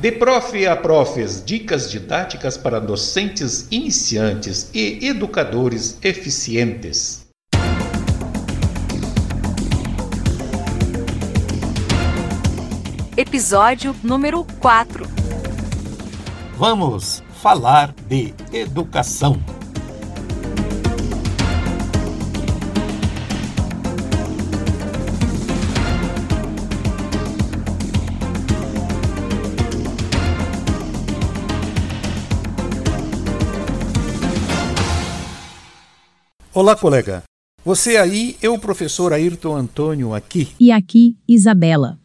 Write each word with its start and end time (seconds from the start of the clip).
De 0.00 0.12
prof 0.12 0.64
a 0.64 0.76
profes, 0.76 1.44
dicas 1.44 1.90
didáticas 1.90 2.56
para 2.56 2.78
docentes 2.78 3.66
iniciantes 3.68 4.70
e 4.72 5.04
educadores 5.04 5.98
eficientes. 6.04 7.26
Episódio 13.16 13.92
número 14.04 14.46
4. 14.60 15.04
Vamos 16.56 17.24
falar 17.42 17.92
de 18.08 18.32
educação. 18.52 19.57
Olá, 36.60 36.74
colega. 36.74 37.22
Você 37.64 37.96
aí, 37.96 38.36
eu, 38.42 38.54
o 38.54 38.58
professor 38.58 39.12
Ayrton 39.12 39.54
Antônio, 39.54 40.12
aqui. 40.12 40.56
E 40.58 40.72
aqui, 40.72 41.16
Isabela. 41.28 42.00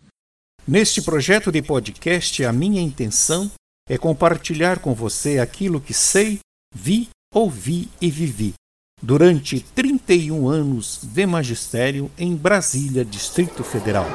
Neste 0.68 1.02
projeto 1.02 1.52
de 1.52 1.60
podcast, 1.64 2.46
a 2.46 2.54
minha 2.54 2.80
intenção 2.80 3.50
é 3.90 3.98
compartilhar 3.98 4.78
com 4.78 4.94
você 4.94 5.40
aquilo 5.40 5.82
que 5.82 5.92
sei, 5.92 6.38
vi, 6.72 7.10
ouvi 7.34 7.90
e 8.00 8.12
vivi 8.12 8.54
durante 9.02 9.60
31 9.60 10.48
anos 10.48 11.00
de 11.02 11.26
magistério 11.26 12.12
em 12.16 12.36
Brasília, 12.36 13.04
Distrito 13.04 13.64
Federal. 13.64 14.06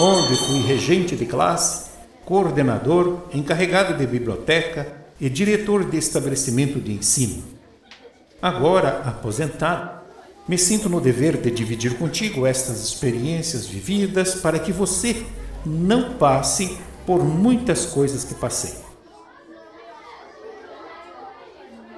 Onde 0.00 0.36
fui 0.36 0.62
regente 0.62 1.14
de 1.14 1.26
classe, 1.26 1.90
coordenador, 2.24 3.28
encarregado 3.32 3.96
de 3.96 4.04
biblioteca, 4.04 4.98
e 5.20 5.28
diretor 5.28 5.84
de 5.84 5.96
estabelecimento 5.96 6.80
de 6.80 6.92
ensino. 6.92 7.42
Agora, 8.40 9.02
aposentado, 9.04 9.98
me 10.46 10.56
sinto 10.56 10.88
no 10.88 11.00
dever 11.00 11.36
de 11.36 11.50
dividir 11.50 11.98
contigo 11.98 12.46
estas 12.46 12.82
experiências 12.82 13.66
vividas 13.66 14.36
para 14.36 14.58
que 14.58 14.72
você 14.72 15.26
não 15.66 16.14
passe 16.14 16.78
por 17.04 17.22
muitas 17.24 17.84
coisas 17.84 18.24
que 18.24 18.34
passei. 18.34 18.74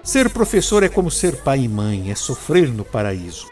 Ser 0.03 0.31
professor 0.31 0.83
é 0.83 0.89
como 0.89 1.11
ser 1.11 1.43
pai 1.43 1.61
e 1.61 1.69
mãe, 1.69 2.11
é 2.11 2.15
sofrer 2.15 2.69
no 2.69 2.85
paraíso. 2.85 3.49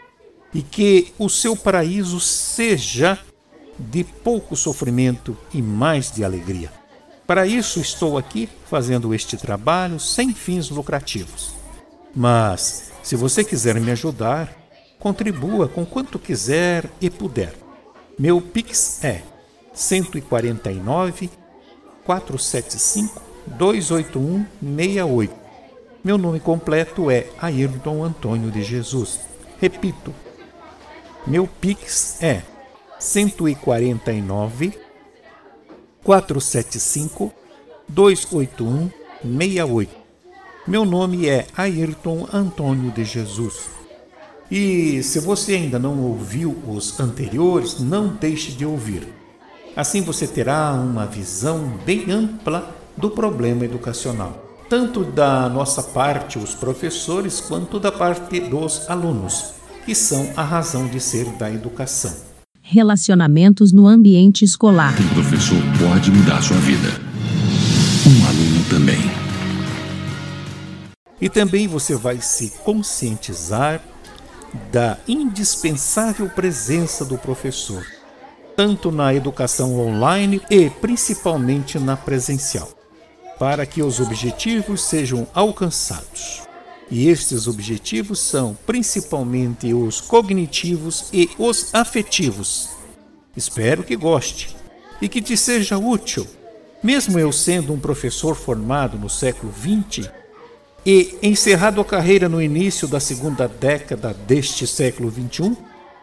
E 0.53 0.63
que 0.63 1.13
o 1.19 1.29
seu 1.29 1.55
paraíso 1.55 2.19
seja 2.19 3.19
de 3.77 4.03
pouco 4.03 4.55
sofrimento 4.55 5.37
e 5.53 5.61
mais 5.61 6.11
de 6.11 6.23
alegria. 6.23 6.78
Para 7.29 7.45
isso 7.45 7.79
estou 7.79 8.17
aqui 8.17 8.49
fazendo 8.65 9.13
este 9.13 9.37
trabalho 9.37 9.99
sem 9.99 10.33
fins 10.33 10.71
lucrativos. 10.71 11.53
Mas, 12.15 12.91
se 13.03 13.15
você 13.15 13.43
quiser 13.43 13.79
me 13.79 13.91
ajudar, 13.91 14.51
contribua 14.97 15.67
com 15.67 15.85
quanto 15.85 16.17
quiser 16.17 16.89
e 16.99 17.07
puder. 17.07 17.53
Meu 18.17 18.41
Pix 18.41 19.03
é 19.03 19.21
149 19.71 21.29
475 22.03 23.21
281 23.45 24.47
68. 24.59 25.35
Meu 26.03 26.17
nome 26.17 26.39
completo 26.39 27.11
é 27.11 27.27
Ayrton 27.39 28.03
Antônio 28.03 28.49
de 28.49 28.63
Jesus. 28.63 29.19
Repito, 29.61 30.11
meu 31.27 31.45
Pix 31.45 32.23
é 32.23 32.41
149 32.97 34.88
475 36.03 37.33
281 37.87 38.89
68. 39.21 39.91
Meu 40.67 40.85
nome 40.85 41.27
é 41.27 41.47
Ayrton 41.57 42.27
Antônio 42.31 42.91
de 42.91 43.03
Jesus. 43.03 43.69
E 44.51 45.03
se 45.03 45.19
você 45.19 45.55
ainda 45.55 45.77
não 45.77 45.99
ouviu 46.01 46.55
os 46.67 46.99
anteriores, 46.99 47.79
não 47.79 48.07
deixe 48.07 48.51
de 48.51 48.65
ouvir. 48.65 49.07
Assim 49.75 50.01
você 50.01 50.27
terá 50.27 50.73
uma 50.73 51.05
visão 51.05 51.79
bem 51.85 52.11
ampla 52.11 52.75
do 52.97 53.09
problema 53.09 53.65
educacional, 53.65 54.43
tanto 54.69 55.03
da 55.03 55.47
nossa 55.47 55.81
parte, 55.81 56.37
os 56.37 56.53
professores, 56.53 57.39
quanto 57.39 57.79
da 57.79 57.91
parte 57.91 58.39
dos 58.39 58.89
alunos, 58.89 59.53
que 59.85 59.95
são 59.95 60.31
a 60.35 60.43
razão 60.43 60.87
de 60.87 60.99
ser 60.99 61.25
da 61.37 61.49
educação. 61.51 62.28
Relacionamentos 62.71 63.71
no 63.71 63.87
ambiente 63.87 64.45
escolar. 64.45 64.93
Um 65.01 65.13
professor 65.15 65.57
pode 65.79 66.11
mudar 66.11 66.39
sua 66.43 66.57
vida. 66.57 66.87
Um 68.05 68.27
aluno 68.27 68.63
também. 68.69 68.99
E 71.19 71.27
também 71.27 71.67
você 71.67 71.95
vai 71.95 72.21
se 72.21 72.51
conscientizar 72.63 73.81
da 74.71 74.99
indispensável 75.07 76.29
presença 76.29 77.03
do 77.03 77.17
professor, 77.17 77.83
tanto 78.55 78.91
na 78.91 79.15
educação 79.15 79.75
online 79.79 80.39
e 80.47 80.69
principalmente 80.69 81.79
na 81.79 81.97
presencial, 81.97 82.69
para 83.39 83.65
que 83.65 83.81
os 83.81 83.99
objetivos 83.99 84.83
sejam 84.83 85.25
alcançados. 85.33 86.48
E 86.91 87.07
estes 87.07 87.47
objetivos 87.47 88.19
são 88.19 88.57
principalmente 88.65 89.73
os 89.73 90.01
cognitivos 90.01 91.05
e 91.13 91.29
os 91.37 91.73
afetivos. 91.73 92.69
Espero 93.35 93.83
que 93.83 93.95
goste 93.95 94.55
e 95.01 95.07
que 95.07 95.21
te 95.21 95.37
seja 95.37 95.77
útil. 95.77 96.25
Mesmo 96.81 97.19
eu 97.19 97.31
sendo 97.31 97.73
um 97.73 97.79
professor 97.79 98.35
formado 98.35 98.97
no 98.97 99.09
século 99.09 99.53
XX 99.53 100.09
e 100.85 101.17
encerrado 101.21 101.79
a 101.79 101.85
carreira 101.85 102.27
no 102.27 102.41
início 102.41 102.87
da 102.87 102.99
segunda 102.99 103.47
década 103.47 104.13
deste 104.13 104.65
século 104.65 105.11
XXI, 105.11 105.55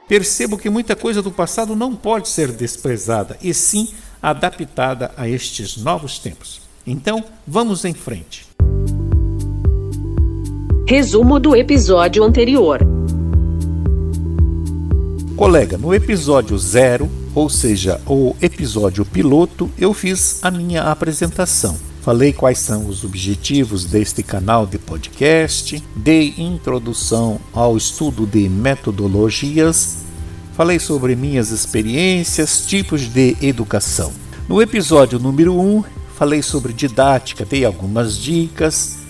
percebo 0.06 0.58
que 0.58 0.70
muita 0.70 0.94
coisa 0.94 1.20
do 1.20 1.32
passado 1.32 1.74
não 1.74 1.97
pode 1.97 2.28
ser 2.28 2.53
desprezada 2.53 3.36
e 3.42 3.53
sim 3.53 3.92
adaptada 4.22 5.12
a 5.16 5.28
estes 5.28 5.76
novos 5.76 6.18
tempos. 6.18 6.60
Então, 6.86 7.24
vamos 7.47 7.84
em 7.84 7.94
frente. 7.94 8.55
Resumo 10.88 11.41
do 11.41 11.56
episódio 11.56 12.22
anterior. 12.22 12.78
Colega, 15.36 15.76
no 15.76 15.92
episódio 15.92 16.56
zero, 16.56 17.10
ou 17.34 17.50
seja, 17.50 18.00
o 18.06 18.36
episódio 18.41 19.04
piloto, 19.04 19.69
eu 19.76 19.92
fiz 19.92 20.38
a 20.44 20.48
minha 20.48 20.84
apresentação. 20.84 21.76
Falei 22.02 22.32
quais 22.32 22.60
são 22.60 22.86
os 22.86 23.02
objetivos 23.02 23.84
deste 23.84 24.22
canal 24.22 24.64
de 24.64 24.78
podcast, 24.78 25.82
dei 25.97 26.34
introdução 26.38 27.41
ao 27.53 27.76
estudo 27.76 28.24
de 28.24 28.48
metodologias, 28.48 30.04
falei 30.53 30.78
sobre 30.78 31.16
minhas 31.16 31.50
experiências, 31.50 32.64
tipos 32.64 33.12
de 33.12 33.36
educação. 33.42 34.12
No 34.48 34.62
episódio 34.62 35.18
número 35.18 35.53
1, 35.58 35.78
um, 35.78 35.84
falei 36.14 36.42
sobre 36.42 36.72
didática, 36.72 37.44
dei 37.44 37.64
algumas 37.64 38.16
dicas, 38.16 39.04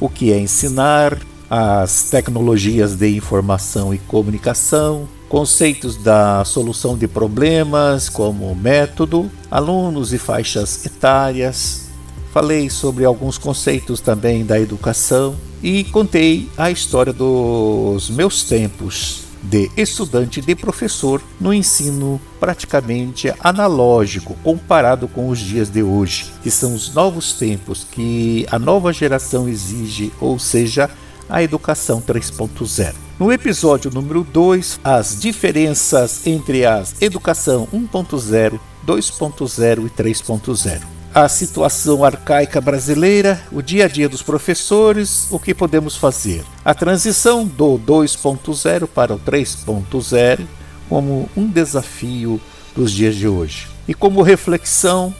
o 0.00 0.08
que 0.08 0.32
é 0.32 0.38
ensinar, 0.38 1.18
as 1.50 2.10
tecnologias 2.10 2.94
de 2.94 3.16
informação 3.16 3.94
e 3.94 3.98
comunicação, 3.98 5.08
conceitos 5.28 5.96
da 5.96 6.44
solução 6.44 6.96
de 6.96 7.08
problemas 7.08 8.08
como 8.08 8.54
método, 8.54 9.30
alunos 9.50 10.12
e 10.12 10.18
faixas 10.18 10.84
etárias. 10.84 11.88
Falei 12.32 12.68
sobre 12.68 13.04
alguns 13.04 13.38
conceitos 13.38 14.00
também 14.00 14.44
da 14.44 14.60
educação 14.60 15.34
e 15.62 15.84
contei 15.84 16.48
a 16.56 16.70
história 16.70 17.12
dos 17.12 18.10
meus 18.10 18.44
tempos 18.44 19.27
de 19.42 19.70
estudante 19.76 20.40
de 20.40 20.54
professor 20.54 21.22
no 21.40 21.52
ensino 21.52 22.20
praticamente 22.40 23.32
analógico 23.40 24.36
comparado 24.42 25.08
com 25.08 25.28
os 25.28 25.38
dias 25.38 25.70
de 25.70 25.82
hoje, 25.82 26.32
que 26.42 26.50
são 26.50 26.74
os 26.74 26.92
novos 26.94 27.32
tempos 27.32 27.86
que 27.90 28.46
a 28.50 28.58
nova 28.58 28.92
geração 28.92 29.48
exige, 29.48 30.12
ou 30.20 30.38
seja, 30.38 30.90
a 31.28 31.42
educação 31.42 32.00
3.0. 32.00 32.94
No 33.18 33.32
episódio 33.32 33.90
número 33.90 34.22
2, 34.24 34.80
as 34.82 35.18
diferenças 35.20 36.26
entre 36.26 36.64
a 36.64 36.84
educação 37.00 37.66
1.0, 37.72 38.58
2.0 38.86 39.86
e 39.86 39.90
3.0 39.90 40.97
a 41.24 41.28
situação 41.28 42.04
arcaica 42.04 42.60
brasileira, 42.60 43.40
o 43.50 43.60
dia 43.60 43.86
a 43.86 43.88
dia 43.88 44.08
dos 44.08 44.22
professores, 44.22 45.26
o 45.30 45.38
que 45.38 45.52
podemos 45.52 45.96
fazer. 45.96 46.44
A 46.64 46.72
transição 46.72 47.44
do 47.44 47.76
2.0 47.78 48.86
para 48.86 49.14
o 49.14 49.18
3.0 49.18 50.46
como 50.88 51.28
um 51.36 51.48
desafio 51.48 52.40
dos 52.74 52.92
dias 52.92 53.16
de 53.16 53.26
hoje. 53.26 53.66
E 53.88 53.94
como 53.94 54.22
reflexão, 54.22 55.12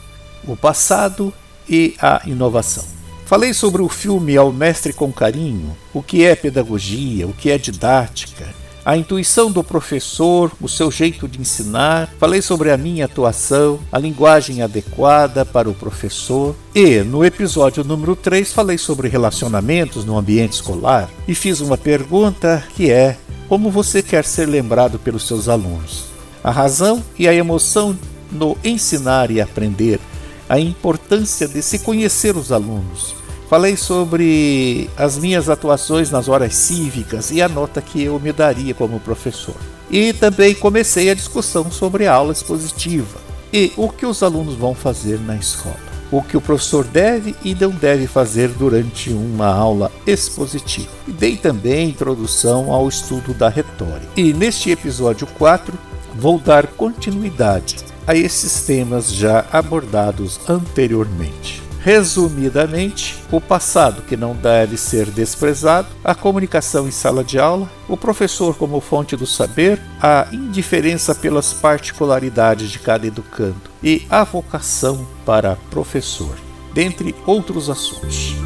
o 0.46 0.56
passado 0.56 1.34
e 1.68 1.96
a 2.00 2.22
inovação. 2.26 2.84
Falei 3.26 3.52
sobre 3.52 3.82
o 3.82 3.88
filme 3.88 4.36
Ao 4.36 4.52
Mestre 4.52 4.92
com 4.92 5.12
Carinho, 5.12 5.76
o 5.92 6.00
que 6.00 6.24
é 6.24 6.36
pedagogia, 6.36 7.26
o 7.26 7.32
que 7.32 7.50
é 7.50 7.58
didática, 7.58 8.54
a 8.88 8.96
intuição 8.96 9.52
do 9.52 9.62
professor, 9.62 10.50
o 10.58 10.66
seu 10.66 10.90
jeito 10.90 11.28
de 11.28 11.38
ensinar, 11.38 12.08
falei 12.18 12.40
sobre 12.40 12.70
a 12.70 12.76
minha 12.78 13.04
atuação, 13.04 13.78
a 13.92 13.98
linguagem 13.98 14.62
adequada 14.62 15.44
para 15.44 15.68
o 15.68 15.74
professor. 15.74 16.56
E, 16.74 17.00
no 17.00 17.22
episódio 17.22 17.84
número 17.84 18.16
3, 18.16 18.50
falei 18.50 18.78
sobre 18.78 19.06
relacionamentos 19.08 20.06
no 20.06 20.16
ambiente 20.16 20.54
escolar. 20.54 21.10
E 21.28 21.34
fiz 21.34 21.60
uma 21.60 21.76
pergunta 21.76 22.64
que 22.74 22.90
é: 22.90 23.18
como 23.46 23.70
você 23.70 24.02
quer 24.02 24.24
ser 24.24 24.46
lembrado 24.46 24.98
pelos 24.98 25.26
seus 25.26 25.50
alunos? 25.50 26.04
A 26.42 26.50
razão 26.50 27.04
e 27.18 27.28
a 27.28 27.34
emoção 27.34 27.94
no 28.32 28.56
ensinar 28.64 29.30
e 29.30 29.38
aprender, 29.38 30.00
a 30.48 30.58
importância 30.58 31.46
de 31.46 31.60
se 31.60 31.80
conhecer 31.80 32.38
os 32.38 32.50
alunos, 32.50 33.14
Falei 33.48 33.78
sobre 33.78 34.90
as 34.94 35.16
minhas 35.16 35.48
atuações 35.48 36.10
nas 36.10 36.28
horas 36.28 36.54
cívicas 36.54 37.30
e 37.30 37.40
a 37.40 37.48
nota 37.48 37.80
que 37.80 38.02
eu 38.02 38.20
me 38.20 38.30
daria 38.30 38.74
como 38.74 39.00
professor. 39.00 39.56
E 39.90 40.12
também 40.12 40.54
comecei 40.54 41.08
a 41.08 41.14
discussão 41.14 41.70
sobre 41.70 42.06
a 42.06 42.12
aula 42.12 42.32
expositiva 42.32 43.18
e 43.50 43.72
o 43.74 43.88
que 43.88 44.04
os 44.04 44.22
alunos 44.22 44.54
vão 44.54 44.74
fazer 44.74 45.18
na 45.18 45.34
escola. 45.34 45.88
O 46.10 46.22
que 46.22 46.36
o 46.36 46.42
professor 46.42 46.84
deve 46.84 47.34
e 47.42 47.54
não 47.54 47.70
deve 47.70 48.06
fazer 48.06 48.48
durante 48.48 49.10
uma 49.10 49.46
aula 49.46 49.90
expositiva. 50.06 50.90
E 51.06 51.12
dei 51.12 51.36
também 51.36 51.88
introdução 51.88 52.70
ao 52.70 52.86
estudo 52.86 53.32
da 53.32 53.48
retórica. 53.48 54.08
E 54.14 54.34
neste 54.34 54.70
episódio 54.70 55.26
4 55.38 55.72
vou 56.14 56.38
dar 56.38 56.66
continuidade 56.66 57.76
a 58.06 58.14
esses 58.14 58.62
temas 58.62 59.12
já 59.12 59.46
abordados 59.50 60.38
anteriormente. 60.48 61.67
Resumidamente, 61.88 63.16
o 63.32 63.40
passado 63.40 64.02
que 64.02 64.14
não 64.14 64.36
deve 64.36 64.76
ser 64.76 65.06
desprezado, 65.06 65.88
a 66.04 66.14
comunicação 66.14 66.86
em 66.86 66.90
sala 66.90 67.24
de 67.24 67.38
aula, 67.38 67.66
o 67.88 67.96
professor 67.96 68.54
como 68.54 68.78
fonte 68.78 69.16
do 69.16 69.26
saber, 69.26 69.80
a 69.98 70.28
indiferença 70.30 71.14
pelas 71.14 71.54
particularidades 71.54 72.68
de 72.68 72.78
cada 72.78 73.06
educando 73.06 73.70
e 73.82 74.06
a 74.10 74.22
vocação 74.22 75.08
para 75.24 75.56
professor, 75.70 76.36
dentre 76.74 77.14
outros 77.24 77.70
assuntos. 77.70 78.36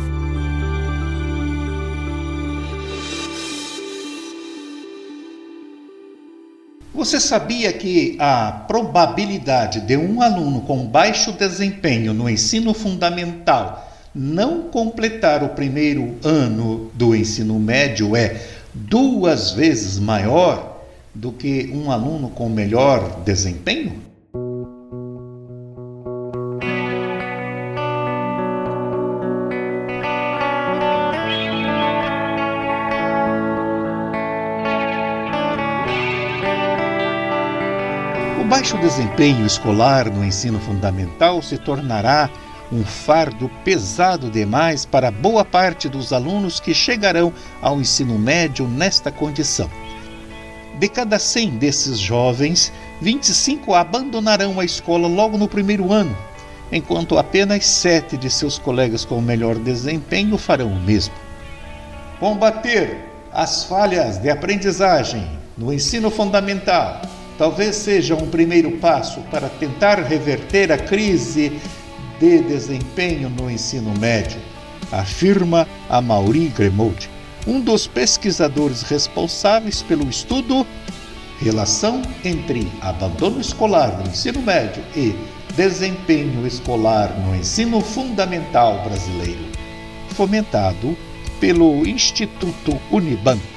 Você 6.94 7.18
sabia 7.18 7.72
que 7.72 8.16
a 8.18 8.64
probabilidade 8.68 9.80
de 9.80 9.96
um 9.96 10.20
aluno 10.20 10.60
com 10.60 10.84
baixo 10.86 11.32
desempenho 11.32 12.12
no 12.12 12.28
ensino 12.28 12.74
fundamental 12.74 13.90
não 14.14 14.64
completar 14.64 15.42
o 15.42 15.50
primeiro 15.50 16.16
ano 16.22 16.90
do 16.92 17.16
ensino 17.16 17.58
médio 17.58 18.14
é 18.14 18.38
duas 18.74 19.52
vezes 19.52 19.98
maior 19.98 20.82
do 21.14 21.32
que 21.32 21.70
um 21.72 21.90
aluno 21.90 22.28
com 22.28 22.48
melhor 22.50 23.22
desempenho? 23.24 24.11
Baixo 38.72 38.78
desempenho 38.78 39.44
escolar 39.44 40.10
no 40.10 40.24
ensino 40.24 40.58
fundamental 40.58 41.42
se 41.42 41.58
tornará 41.58 42.30
um 42.70 42.84
fardo 42.84 43.50
pesado 43.64 44.30
demais 44.30 44.86
para 44.86 45.10
boa 45.10 45.44
parte 45.44 45.88
dos 45.88 46.12
alunos 46.12 46.58
que 46.58 46.72
chegarão 46.72 47.32
ao 47.60 47.80
ensino 47.80 48.18
médio 48.18 48.66
nesta 48.66 49.10
condição. 49.10 49.68
De 50.78 50.88
cada 50.88 51.18
100 51.18 51.58
desses 51.58 51.98
jovens, 51.98 52.72
25 53.00 53.74
abandonarão 53.74 54.58
a 54.58 54.64
escola 54.64 55.06
logo 55.06 55.36
no 55.36 55.48
primeiro 55.48 55.92
ano, 55.92 56.16
enquanto 56.70 57.18
apenas 57.18 57.66
7 57.66 58.16
de 58.16 58.30
seus 58.30 58.58
colegas 58.58 59.04
com 59.04 59.20
melhor 59.20 59.56
desempenho 59.56 60.38
farão 60.38 60.68
o 60.68 60.80
mesmo. 60.80 61.14
Combater 62.18 63.06
as 63.32 63.64
falhas 63.64 64.18
de 64.18 64.30
aprendizagem 64.30 65.26
no 65.58 65.72
ensino 65.72 66.10
fundamental 66.10 67.02
talvez 67.42 67.74
seja 67.74 68.14
um 68.14 68.28
primeiro 68.28 68.70
passo 68.78 69.20
para 69.22 69.48
tentar 69.48 69.98
reverter 69.98 70.70
a 70.70 70.78
crise 70.78 71.50
de 72.20 72.38
desempenho 72.38 73.28
no 73.28 73.50
ensino 73.50 73.92
médio, 73.98 74.40
afirma 74.92 75.66
a 75.90 76.00
Mauri 76.00 76.46
Gremaud, 76.56 77.10
um 77.44 77.60
dos 77.60 77.88
pesquisadores 77.88 78.82
responsáveis 78.82 79.82
pelo 79.82 80.08
estudo 80.08 80.64
Relação 81.40 82.00
entre 82.24 82.70
abandono 82.80 83.40
escolar 83.40 83.98
no 83.98 84.08
ensino 84.08 84.40
médio 84.40 84.80
e 84.94 85.12
desempenho 85.56 86.46
escolar 86.46 87.12
no 87.26 87.34
ensino 87.34 87.80
fundamental 87.80 88.84
brasileiro, 88.84 89.44
fomentado 90.10 90.96
pelo 91.40 91.84
Instituto 91.84 92.80
Unibanco. 92.92 93.51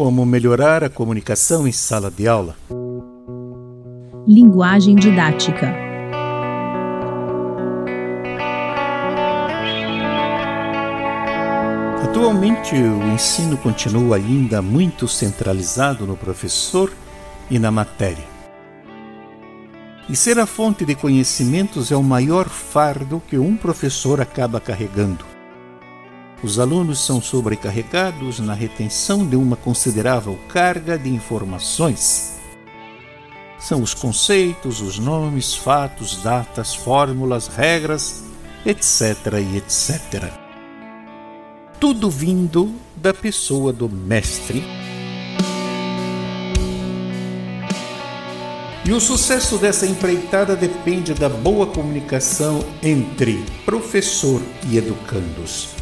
Como 0.00 0.24
melhorar 0.24 0.82
a 0.82 0.88
comunicação 0.88 1.68
em 1.68 1.72
sala 1.72 2.10
de 2.10 2.26
aula? 2.26 2.56
Linguagem 4.26 4.96
didática. 4.96 5.74
Atualmente, 12.02 12.74
o 12.76 13.12
ensino 13.12 13.58
continua 13.58 14.16
ainda 14.16 14.62
muito 14.62 15.06
centralizado 15.06 16.06
no 16.06 16.16
professor 16.16 16.90
e 17.50 17.58
na 17.58 17.70
matéria. 17.70 18.24
E 20.08 20.16
ser 20.16 20.38
a 20.38 20.46
fonte 20.46 20.86
de 20.86 20.94
conhecimentos 20.94 21.92
é 21.92 21.96
o 21.96 22.02
maior 22.02 22.48
fardo 22.48 23.22
que 23.28 23.36
um 23.36 23.54
professor 23.54 24.18
acaba 24.18 24.58
carregando. 24.60 25.29
Os 26.42 26.58
alunos 26.58 27.04
são 27.04 27.20
sobrecarregados 27.20 28.40
na 28.40 28.54
retenção 28.54 29.26
de 29.26 29.36
uma 29.36 29.56
considerável 29.56 30.38
carga 30.48 30.98
de 30.98 31.10
informações. 31.10 32.38
São 33.58 33.82
os 33.82 33.92
conceitos, 33.92 34.80
os 34.80 34.98
nomes, 34.98 35.54
fatos, 35.54 36.22
datas, 36.22 36.74
fórmulas, 36.74 37.46
regras, 37.46 38.24
etc. 38.64 39.34
e 39.34 39.58
etc. 39.58 40.32
Tudo 41.78 42.08
vindo 42.08 42.74
da 42.96 43.12
pessoa 43.12 43.70
do 43.70 43.86
mestre. 43.86 44.64
E 48.82 48.92
o 48.94 49.00
sucesso 49.00 49.58
dessa 49.58 49.86
empreitada 49.86 50.56
depende 50.56 51.12
da 51.12 51.28
boa 51.28 51.66
comunicação 51.66 52.64
entre 52.82 53.44
professor 53.66 54.40
e 54.70 54.78
educandos 54.78 55.79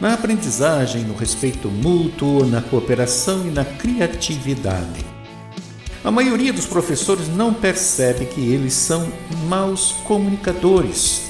na 0.00 0.14
aprendizagem, 0.14 1.04
no 1.04 1.14
respeito 1.14 1.68
mútuo, 1.68 2.44
na 2.44 2.60
cooperação 2.60 3.46
e 3.46 3.50
na 3.50 3.64
criatividade. 3.64 5.04
A 6.04 6.10
maioria 6.10 6.52
dos 6.52 6.66
professores 6.66 7.28
não 7.28 7.52
percebe 7.52 8.26
que 8.26 8.40
eles 8.40 8.74
são 8.74 9.10
maus 9.48 9.92
comunicadores. 10.04 11.22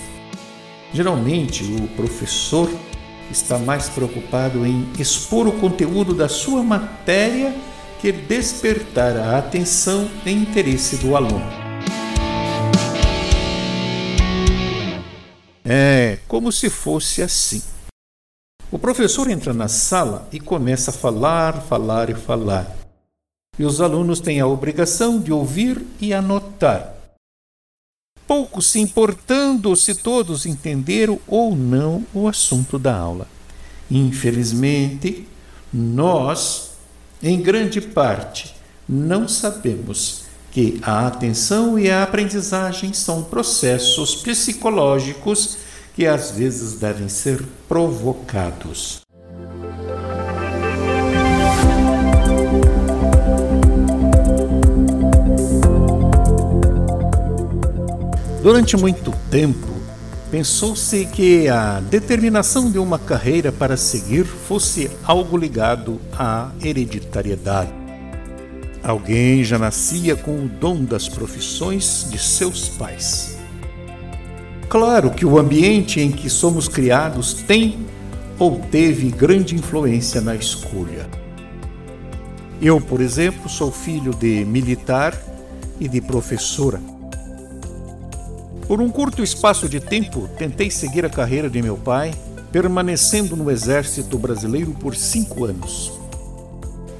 Geralmente, 0.93 1.65
o 1.65 1.89
professor 1.89 2.71
está 3.31 3.59
mais 3.59 3.89
preocupado 3.89 4.67
em 4.67 4.87
expor 4.99 5.47
o 5.47 5.53
conteúdo 5.53 6.13
da 6.13 6.29
sua 6.29 6.63
matéria 6.63 7.55
que 8.01 8.13
despertar 8.13 9.17
a 9.17 9.39
atenção 9.39 10.09
e 10.25 10.31
interesse 10.31 10.97
do 10.97 11.17
aluno. 11.17 11.67
É 15.65 16.19
como 16.29 16.53
se 16.53 16.71
fosse 16.71 17.23
assim. 17.23 17.63
O 18.71 18.79
professor 18.81 19.31
entra 19.31 19.55
na 19.55 19.69
sala 19.69 20.29
e 20.33 20.41
começa 20.41 20.91
a 20.91 20.95
falar, 20.95 21.63
falar 21.63 22.11
e 22.11 22.15
falar. 22.15 22.77
E 23.57 23.65
os 23.65 23.81
alunos 23.81 24.19
têm 24.19 24.41
a 24.41 24.47
obrigação 24.47 25.21
de 25.21 25.33
ouvir 25.33 25.87
e 26.01 26.13
anotar. 26.13 26.93
Pouco 28.27 28.61
se 28.61 28.81
importando 28.81 29.77
se 29.77 29.95
todos 29.95 30.47
entenderam 30.47 31.21
ou 31.29 31.55
não 31.55 32.05
o 32.13 32.27
assunto 32.27 32.77
da 32.77 32.95
aula. 32.97 33.29
Infelizmente, 33.89 35.29
nós, 35.73 36.73
em 37.23 37.41
grande 37.41 37.81
parte, 37.81 38.57
não 38.89 39.29
sabemos 39.29 40.25
que 40.51 40.81
a 40.83 41.07
atenção 41.07 41.79
e 41.79 41.89
a 41.89 42.03
aprendizagem 42.03 42.93
são 42.93 43.23
processos 43.23 44.17
psicológicos 44.17 45.57
que 45.97 46.07
às 46.07 46.31
vezes 46.31 46.75
devem 46.75 47.09
ser 47.09 47.43
provocados. 47.67 49.01
Durante 58.43 58.77
muito 58.77 59.11
tempo, 59.31 59.67
pensou-se 60.31 61.07
que 61.07 61.49
a 61.49 61.81
determinação 61.81 62.71
de 62.71 62.79
uma 62.79 62.99
carreira 62.99 63.51
para 63.51 63.79
seguir 63.79 64.25
fosse 64.27 64.91
algo 65.03 65.39
ligado 65.39 65.99
à 66.13 66.53
hereditariedade. 66.63 67.73
Alguém 68.85 69.43
já 69.43 69.59
nascia 69.59 70.15
com 70.15 70.45
o 70.45 70.49
dom 70.49 70.85
das 70.85 71.09
profissões 71.09 72.07
de 72.11 72.19
seus 72.19 72.69
pais. 72.69 73.36
Claro 74.69 75.11
que 75.11 75.25
o 75.25 75.39
ambiente 75.39 76.01
em 76.01 76.11
que 76.11 76.29
somos 76.29 76.67
criados 76.69 77.33
tem 77.33 77.87
ou 78.39 78.59
teve 78.59 79.11
grande 79.11 79.55
influência 79.55 80.21
na 80.21 80.35
escolha. 80.35 81.09
Eu, 82.61 82.81
por 82.81 83.01
exemplo, 83.01 83.49
sou 83.49 83.71
filho 83.71 84.15
de 84.15 84.45
militar 84.45 85.17
e 85.79 85.89
de 85.89 86.01
professora. 86.01 86.81
Por 88.67 88.81
um 88.81 88.89
curto 88.89 89.23
espaço 89.23 89.69
de 89.69 89.79
tempo, 89.79 90.29
tentei 90.37 90.71
seguir 90.71 91.05
a 91.05 91.11
carreira 91.11 91.49
de 91.49 91.63
meu 91.63 91.77
pai, 91.77 92.13
permanecendo 92.51 93.37
no 93.37 93.51
Exército 93.51 94.19
Brasileiro 94.19 94.73
por 94.73 94.97
cinco 94.97 95.45
anos. 95.45 95.93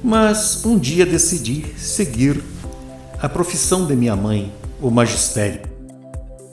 Mas 0.01 0.63
um 0.63 0.77
dia 0.77 1.05
decidi 1.05 1.65
seguir 1.77 2.41
a 3.19 3.27
profissão 3.27 3.85
de 3.85 3.95
minha 3.95 4.15
mãe, 4.15 4.53
o 4.81 4.89
magistério. 4.89 5.76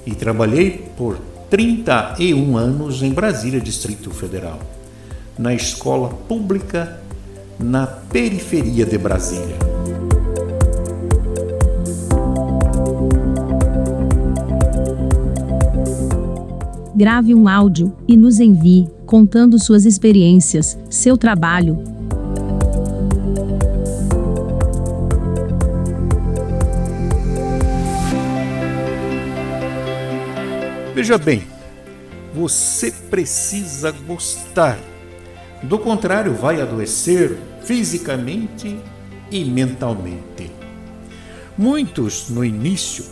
E 0.07 0.15
trabalhei 0.15 0.89
por 0.97 1.19
31 1.49 2.57
anos 2.57 3.03
em 3.03 3.13
Brasília, 3.13 3.61
Distrito 3.61 4.11
Federal, 4.11 4.59
na 5.39 5.55
escola 5.55 6.09
pública 6.09 7.01
na 7.59 7.87
periferia 7.87 8.85
de 8.85 8.99
Brasília. 8.99 9.57
Grave 16.95 17.35
um 17.35 17.49
áudio 17.49 17.93
e 18.07 18.17
nos 18.17 18.39
envie, 18.39 18.89
contando 19.05 19.59
suas 19.59 19.85
experiências, 19.85 20.79
seu 20.89 21.17
trabalho. 21.19 21.94
Veja 31.05 31.19
bem, 31.19 31.43
você 32.33 32.91
precisa 32.91 33.91
gostar. 33.91 34.79
Do 35.63 35.79
contrário, 35.79 36.33
vai 36.33 36.63
adoecer 36.63 37.37
fisicamente 37.63 38.81
e 39.31 39.45
mentalmente. 39.45 40.51
Muitos, 41.59 42.31
no 42.31 42.43
início, 42.43 43.05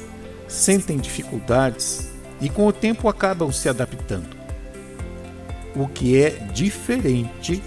sentem 0.48 0.96
dificuldades 0.96 2.08
e 2.40 2.48
com 2.48 2.66
o 2.66 2.72
tempo 2.72 3.10
acabam 3.10 3.52
se 3.52 3.68
adaptando. 3.68 4.38
O 5.76 5.86
que 5.86 6.16
é 6.16 6.30
diferente 6.30 7.62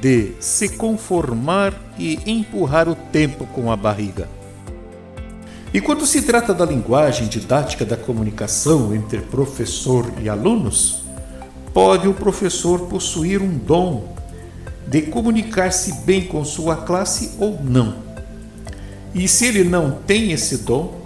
de 0.00 0.32
se 0.40 0.70
conformar 0.70 1.74
e 1.98 2.18
empurrar 2.24 2.88
o 2.88 2.94
tempo 2.94 3.44
com 3.48 3.70
a 3.70 3.76
barriga. 3.76 4.26
E 5.72 5.80
quando 5.80 6.04
se 6.04 6.22
trata 6.22 6.52
da 6.52 6.64
linguagem 6.64 7.28
didática 7.28 7.84
da 7.84 7.96
comunicação 7.96 8.92
entre 8.92 9.20
professor 9.20 10.10
e 10.20 10.28
alunos, 10.28 11.04
pode 11.72 12.08
o 12.08 12.14
professor 12.14 12.88
possuir 12.88 13.40
um 13.40 13.56
dom 13.56 14.16
de 14.88 15.02
comunicar-se 15.02 16.02
bem 16.04 16.22
com 16.22 16.44
sua 16.44 16.74
classe 16.74 17.36
ou 17.38 17.60
não. 17.62 17.94
E 19.14 19.28
se 19.28 19.46
ele 19.46 19.62
não 19.62 19.92
tem 19.92 20.32
esse 20.32 20.58
dom, 20.58 21.00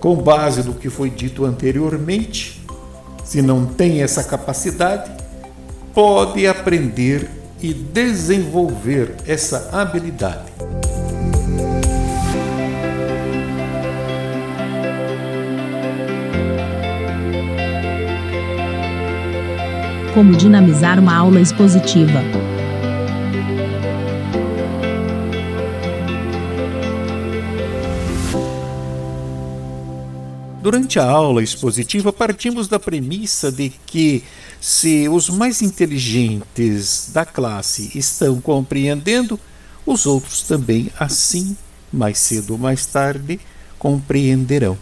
com 0.00 0.16
base 0.16 0.62
no 0.62 0.74
que 0.74 0.90
foi 0.90 1.08
dito 1.08 1.46
anteriormente, 1.46 2.62
se 3.24 3.40
não 3.40 3.64
tem 3.64 4.02
essa 4.02 4.22
capacidade, 4.22 5.10
pode 5.94 6.46
aprender 6.46 7.30
e 7.62 7.72
desenvolver 7.72 9.14
essa 9.26 9.70
habilidade. 9.72 10.52
Como 20.14 20.36
dinamizar 20.36 20.98
uma 20.98 21.16
aula 21.16 21.40
expositiva. 21.40 22.20
Durante 30.62 31.00
a 31.00 31.04
aula 31.04 31.42
expositiva, 31.42 32.12
partimos 32.12 32.68
da 32.68 32.78
premissa 32.78 33.50
de 33.50 33.70
que, 33.86 34.22
se 34.60 35.08
os 35.08 35.30
mais 35.30 35.62
inteligentes 35.62 37.10
da 37.12 37.24
classe 37.24 37.90
estão 37.98 38.40
compreendendo, 38.40 39.40
os 39.84 40.06
outros 40.06 40.42
também, 40.42 40.90
assim, 41.00 41.56
mais 41.92 42.18
cedo 42.18 42.52
ou 42.52 42.58
mais 42.58 42.86
tarde, 42.86 43.40
compreenderão. 43.78 44.78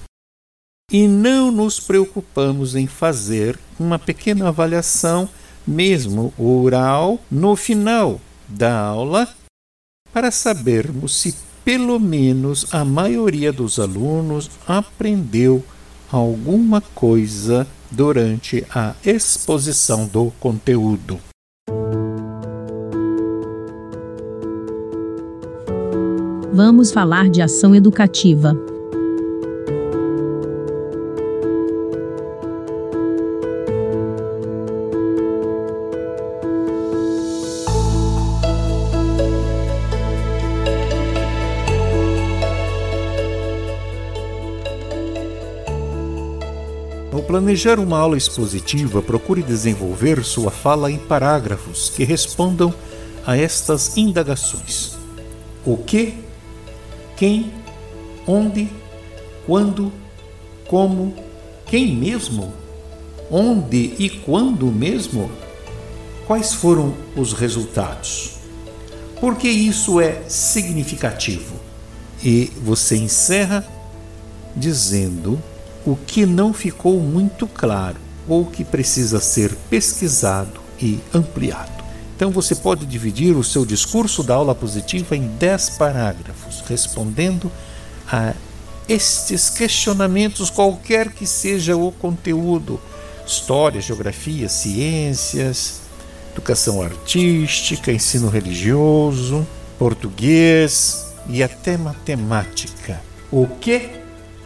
E 0.92 1.06
não 1.06 1.50
nos 1.50 1.78
preocupamos 1.78 2.74
em 2.74 2.86
fazer 2.86 3.56
uma 3.80 3.98
pequena 3.98 4.48
avaliação, 4.48 5.28
mesmo 5.66 6.32
oral, 6.38 7.18
no 7.30 7.56
final 7.56 8.20
da 8.46 8.78
aula, 8.78 9.28
para 10.12 10.30
sabermos 10.30 11.16
se 11.16 11.34
pelo 11.64 11.98
menos 11.98 12.66
a 12.72 12.84
maioria 12.84 13.52
dos 13.52 13.78
alunos 13.78 14.50
aprendeu 14.66 15.64
alguma 16.12 16.80
coisa 16.80 17.66
durante 17.90 18.64
a 18.74 18.94
exposição 19.04 20.06
do 20.06 20.32
conteúdo. 20.38 21.18
Vamos 26.52 26.90
falar 26.90 27.28
de 27.30 27.40
ação 27.40 27.74
educativa. 27.74 28.69
Planejar 47.40 47.80
uma 47.80 47.98
aula 47.98 48.18
expositiva, 48.18 49.00
procure 49.00 49.42
desenvolver 49.42 50.22
sua 50.22 50.50
fala 50.50 50.92
em 50.92 50.98
parágrafos 50.98 51.88
que 51.88 52.04
respondam 52.04 52.72
a 53.26 53.34
estas 53.34 53.96
indagações: 53.96 54.92
o 55.64 55.78
que, 55.78 56.16
quem, 57.16 57.50
onde, 58.26 58.68
quando, 59.46 59.90
como, 60.68 61.14
quem 61.64 61.96
mesmo, 61.96 62.52
onde 63.30 63.94
e 63.98 64.10
quando 64.10 64.66
mesmo, 64.66 65.30
quais 66.26 66.52
foram 66.52 66.94
os 67.16 67.32
resultados. 67.32 68.32
Porque 69.18 69.48
isso 69.48 69.98
é 69.98 70.22
significativo. 70.28 71.54
E 72.22 72.52
você 72.62 72.96
encerra 72.96 73.66
dizendo 74.54 75.42
o 75.84 75.96
que 75.96 76.26
não 76.26 76.52
ficou 76.52 77.00
muito 77.00 77.46
claro 77.46 77.96
ou 78.28 78.44
que 78.44 78.64
precisa 78.64 79.20
ser 79.20 79.54
pesquisado 79.68 80.60
e 80.80 81.00
ampliado. 81.12 81.80
Então 82.14 82.30
você 82.30 82.54
pode 82.54 82.84
dividir 82.84 83.36
o 83.36 83.42
seu 83.42 83.64
discurso 83.64 84.22
da 84.22 84.34
aula 84.34 84.54
positiva 84.54 85.16
em 85.16 85.26
10 85.26 85.70
parágrafos, 85.70 86.62
respondendo 86.68 87.50
a 88.10 88.34
estes 88.88 89.48
questionamentos, 89.48 90.50
qualquer 90.50 91.12
que 91.12 91.26
seja 91.26 91.76
o 91.76 91.90
conteúdo: 91.92 92.80
história, 93.26 93.80
geografia, 93.80 94.48
ciências, 94.48 95.80
educação 96.32 96.82
artística, 96.82 97.92
ensino 97.92 98.28
religioso, 98.28 99.46
português 99.78 101.06
e 101.28 101.42
até 101.42 101.76
matemática. 101.76 103.00
O 103.30 103.46
que, 103.46 103.88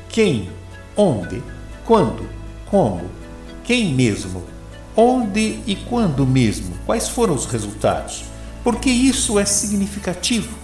quem, 0.08 0.48
onde, 0.96 1.42
quando, 1.84 2.28
como, 2.66 3.10
quem 3.62 3.94
mesmo, 3.94 4.42
onde 4.96 5.60
e 5.66 5.76
quando 5.88 6.26
mesmo, 6.26 6.74
quais 6.86 7.08
foram 7.08 7.34
os 7.34 7.46
resultados, 7.46 8.24
porque 8.62 8.90
isso 8.90 9.38
é 9.38 9.44
significativo. 9.44 10.56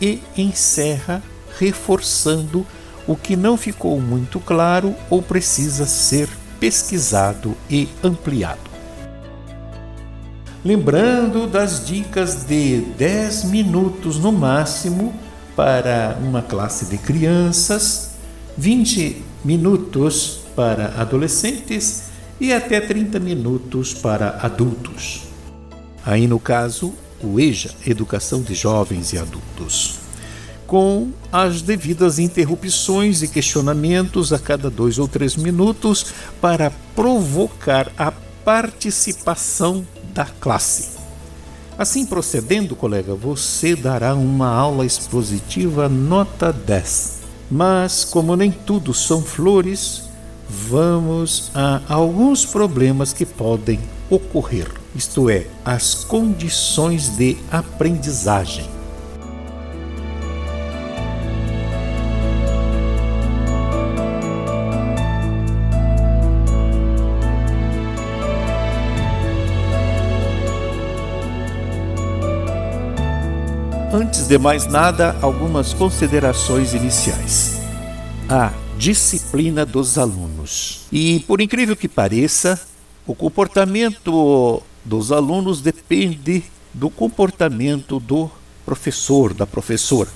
E 0.00 0.22
encerra 0.36 1.22
reforçando 1.58 2.66
o 3.06 3.16
que 3.16 3.36
não 3.36 3.56
ficou 3.56 4.00
muito 4.00 4.40
claro 4.40 4.94
ou 5.10 5.20
precisa 5.20 5.84
ser 5.84 6.28
pesquisado 6.58 7.56
e 7.68 7.88
ampliado. 8.02 8.70
Lembrando 10.64 11.46
das 11.46 11.86
dicas 11.86 12.44
de 12.44 12.82
10 12.98 13.44
minutos 13.44 14.18
no 14.18 14.30
máximo 14.30 15.14
para 15.56 16.18
uma 16.22 16.42
classe 16.42 16.84
de 16.86 16.98
crianças 16.98 18.09
20 18.56 19.22
minutos 19.44 20.40
para 20.54 21.00
adolescentes 21.00 22.04
e 22.40 22.52
até 22.52 22.80
30 22.80 23.18
minutos 23.18 23.94
para 23.94 24.38
adultos. 24.42 25.22
Aí, 26.04 26.26
no 26.26 26.40
caso, 26.40 26.94
o 27.22 27.38
EJA, 27.38 27.70
Educação 27.86 28.42
de 28.42 28.54
Jovens 28.54 29.12
e 29.12 29.18
Adultos, 29.18 29.96
com 30.66 31.10
as 31.30 31.60
devidas 31.62 32.18
interrupções 32.18 33.22
e 33.22 33.28
questionamentos 33.28 34.32
a 34.32 34.38
cada 34.38 34.70
dois 34.70 34.98
ou 34.98 35.06
três 35.06 35.36
minutos 35.36 36.06
para 36.40 36.70
provocar 36.94 37.92
a 37.98 38.12
participação 38.44 39.86
da 40.14 40.24
classe. 40.24 40.98
Assim 41.78 42.04
procedendo, 42.04 42.76
colega, 42.76 43.14
você 43.14 43.74
dará 43.74 44.14
uma 44.14 44.48
aula 44.48 44.84
expositiva 44.84 45.88
nota 45.88 46.52
10. 46.52 47.19
Mas, 47.50 48.04
como 48.04 48.36
nem 48.36 48.50
tudo 48.50 48.94
são 48.94 49.22
flores, 49.22 50.04
vamos 50.48 51.50
a 51.54 51.80
alguns 51.88 52.44
problemas 52.44 53.12
que 53.12 53.26
podem 53.26 53.80
ocorrer, 54.08 54.68
isto 54.94 55.28
é, 55.30 55.46
as 55.64 56.04
condições 56.04 57.16
de 57.16 57.36
aprendizagem. 57.50 58.79
Antes 73.92 74.28
de 74.28 74.38
mais 74.38 74.68
nada, 74.68 75.16
algumas 75.20 75.74
considerações 75.74 76.74
iniciais. 76.74 77.60
A 78.28 78.52
disciplina 78.78 79.66
dos 79.66 79.98
alunos. 79.98 80.86
E 80.92 81.18
por 81.26 81.40
incrível 81.40 81.76
que 81.76 81.88
pareça, 81.88 82.64
o 83.04 83.16
comportamento 83.16 84.62
dos 84.84 85.10
alunos 85.10 85.60
depende 85.60 86.44
do 86.72 86.88
comportamento 86.88 87.98
do 87.98 88.30
professor, 88.64 89.34
da 89.34 89.44
professora. 89.44 90.08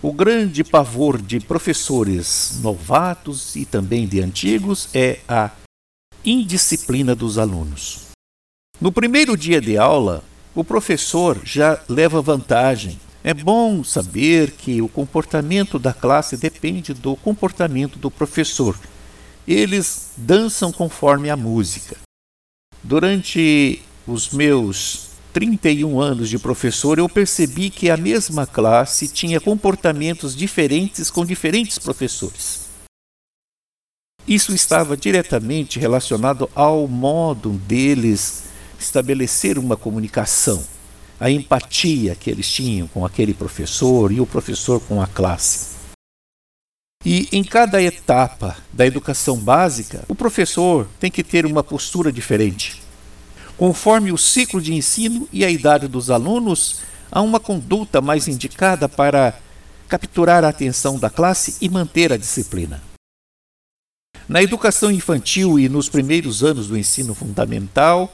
O 0.00 0.10
grande 0.10 0.64
pavor 0.64 1.20
de 1.20 1.40
professores 1.40 2.58
novatos 2.62 3.54
e 3.54 3.66
também 3.66 4.08
de 4.08 4.22
antigos 4.22 4.88
é 4.94 5.20
a 5.28 5.50
indisciplina 6.24 7.14
dos 7.14 7.36
alunos. 7.36 8.06
No 8.80 8.90
primeiro 8.90 9.36
dia 9.36 9.60
de 9.60 9.76
aula, 9.76 10.24
o 10.56 10.64
professor 10.64 11.38
já 11.44 11.78
leva 11.86 12.22
vantagem. 12.22 12.98
É 13.22 13.34
bom 13.34 13.84
saber 13.84 14.52
que 14.52 14.80
o 14.80 14.88
comportamento 14.88 15.78
da 15.78 15.92
classe 15.92 16.34
depende 16.36 16.94
do 16.94 17.14
comportamento 17.14 17.98
do 17.98 18.10
professor. 18.10 18.78
Eles 19.46 20.12
dançam 20.16 20.72
conforme 20.72 21.28
a 21.28 21.36
música. 21.36 21.96
Durante 22.82 23.82
os 24.06 24.30
meus 24.30 25.08
31 25.34 26.00
anos 26.00 26.30
de 26.30 26.38
professor, 26.38 26.98
eu 26.98 27.08
percebi 27.08 27.68
que 27.68 27.90
a 27.90 27.96
mesma 27.96 28.46
classe 28.46 29.08
tinha 29.08 29.38
comportamentos 29.38 30.34
diferentes 30.34 31.10
com 31.10 31.26
diferentes 31.26 31.78
professores. 31.78 32.64
Isso 34.26 34.54
estava 34.54 34.96
diretamente 34.96 35.78
relacionado 35.78 36.48
ao 36.54 36.88
modo 36.88 37.50
deles 37.50 38.46
estabelecer 38.78 39.58
uma 39.58 39.76
comunicação, 39.76 40.62
a 41.18 41.30
empatia 41.30 42.14
que 42.14 42.30
eles 42.30 42.50
tinham 42.50 42.86
com 42.88 43.04
aquele 43.04 43.34
professor 43.34 44.12
e 44.12 44.20
o 44.20 44.26
professor 44.26 44.80
com 44.80 45.00
a 45.00 45.06
classe. 45.06 45.76
E 47.04 47.28
em 47.30 47.44
cada 47.44 47.80
etapa 47.80 48.56
da 48.72 48.86
educação 48.86 49.36
básica, 49.36 50.04
o 50.08 50.14
professor 50.14 50.88
tem 50.98 51.10
que 51.10 51.22
ter 51.22 51.46
uma 51.46 51.62
postura 51.62 52.10
diferente. 52.10 52.82
Conforme 53.56 54.12
o 54.12 54.18
ciclo 54.18 54.60
de 54.60 54.74
ensino 54.74 55.28
e 55.32 55.44
a 55.44 55.50
idade 55.50 55.88
dos 55.88 56.10
alunos, 56.10 56.80
há 57.10 57.22
uma 57.22 57.40
conduta 57.40 58.00
mais 58.00 58.28
indicada 58.28 58.88
para 58.88 59.38
capturar 59.88 60.44
a 60.44 60.48
atenção 60.48 60.98
da 60.98 61.08
classe 61.08 61.56
e 61.60 61.68
manter 61.68 62.12
a 62.12 62.16
disciplina. 62.16 62.82
Na 64.28 64.42
educação 64.42 64.90
infantil 64.90 65.58
e 65.58 65.68
nos 65.68 65.88
primeiros 65.88 66.42
anos 66.42 66.66
do 66.66 66.76
ensino 66.76 67.14
fundamental, 67.14 68.12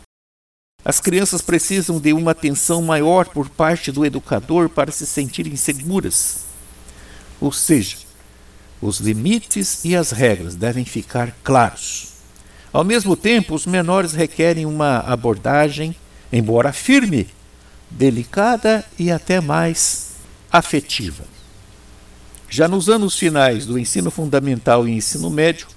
as 0.84 1.00
crianças 1.00 1.40
precisam 1.40 2.00
de 2.00 2.12
uma 2.12 2.32
atenção 2.32 2.82
maior 2.82 3.26
por 3.26 3.48
parte 3.48 3.92
do 3.92 4.04
educador 4.04 4.68
para 4.68 4.90
se 4.90 5.06
sentirem 5.06 5.54
seguras. 5.54 6.40
Ou 7.40 7.52
seja, 7.52 7.98
os 8.80 8.98
limites 8.98 9.84
e 9.84 9.94
as 9.94 10.10
regras 10.10 10.56
devem 10.56 10.84
ficar 10.84 11.36
claros. 11.44 12.08
Ao 12.72 12.82
mesmo 12.82 13.14
tempo, 13.14 13.54
os 13.54 13.64
menores 13.64 14.12
requerem 14.12 14.66
uma 14.66 14.98
abordagem, 15.00 15.94
embora 16.32 16.72
firme, 16.72 17.28
delicada 17.88 18.84
e 18.98 19.10
até 19.10 19.40
mais 19.40 20.12
afetiva. 20.50 21.24
Já 22.48 22.66
nos 22.66 22.88
anos 22.88 23.16
finais 23.16 23.66
do 23.66 23.78
ensino 23.78 24.10
fundamental 24.10 24.88
e 24.88 24.92
ensino 24.92 25.30
médio, 25.30 25.68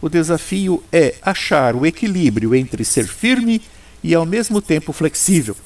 o 0.00 0.08
desafio 0.08 0.82
é 0.92 1.14
achar 1.20 1.74
o 1.74 1.84
equilíbrio 1.84 2.54
entre 2.54 2.84
ser 2.84 3.06
firme 3.06 3.56
e 3.56 3.75
e 4.06 4.14
ao 4.14 4.24
mesmo 4.24 4.62
tempo 4.62 4.92
flexível. 4.92 5.56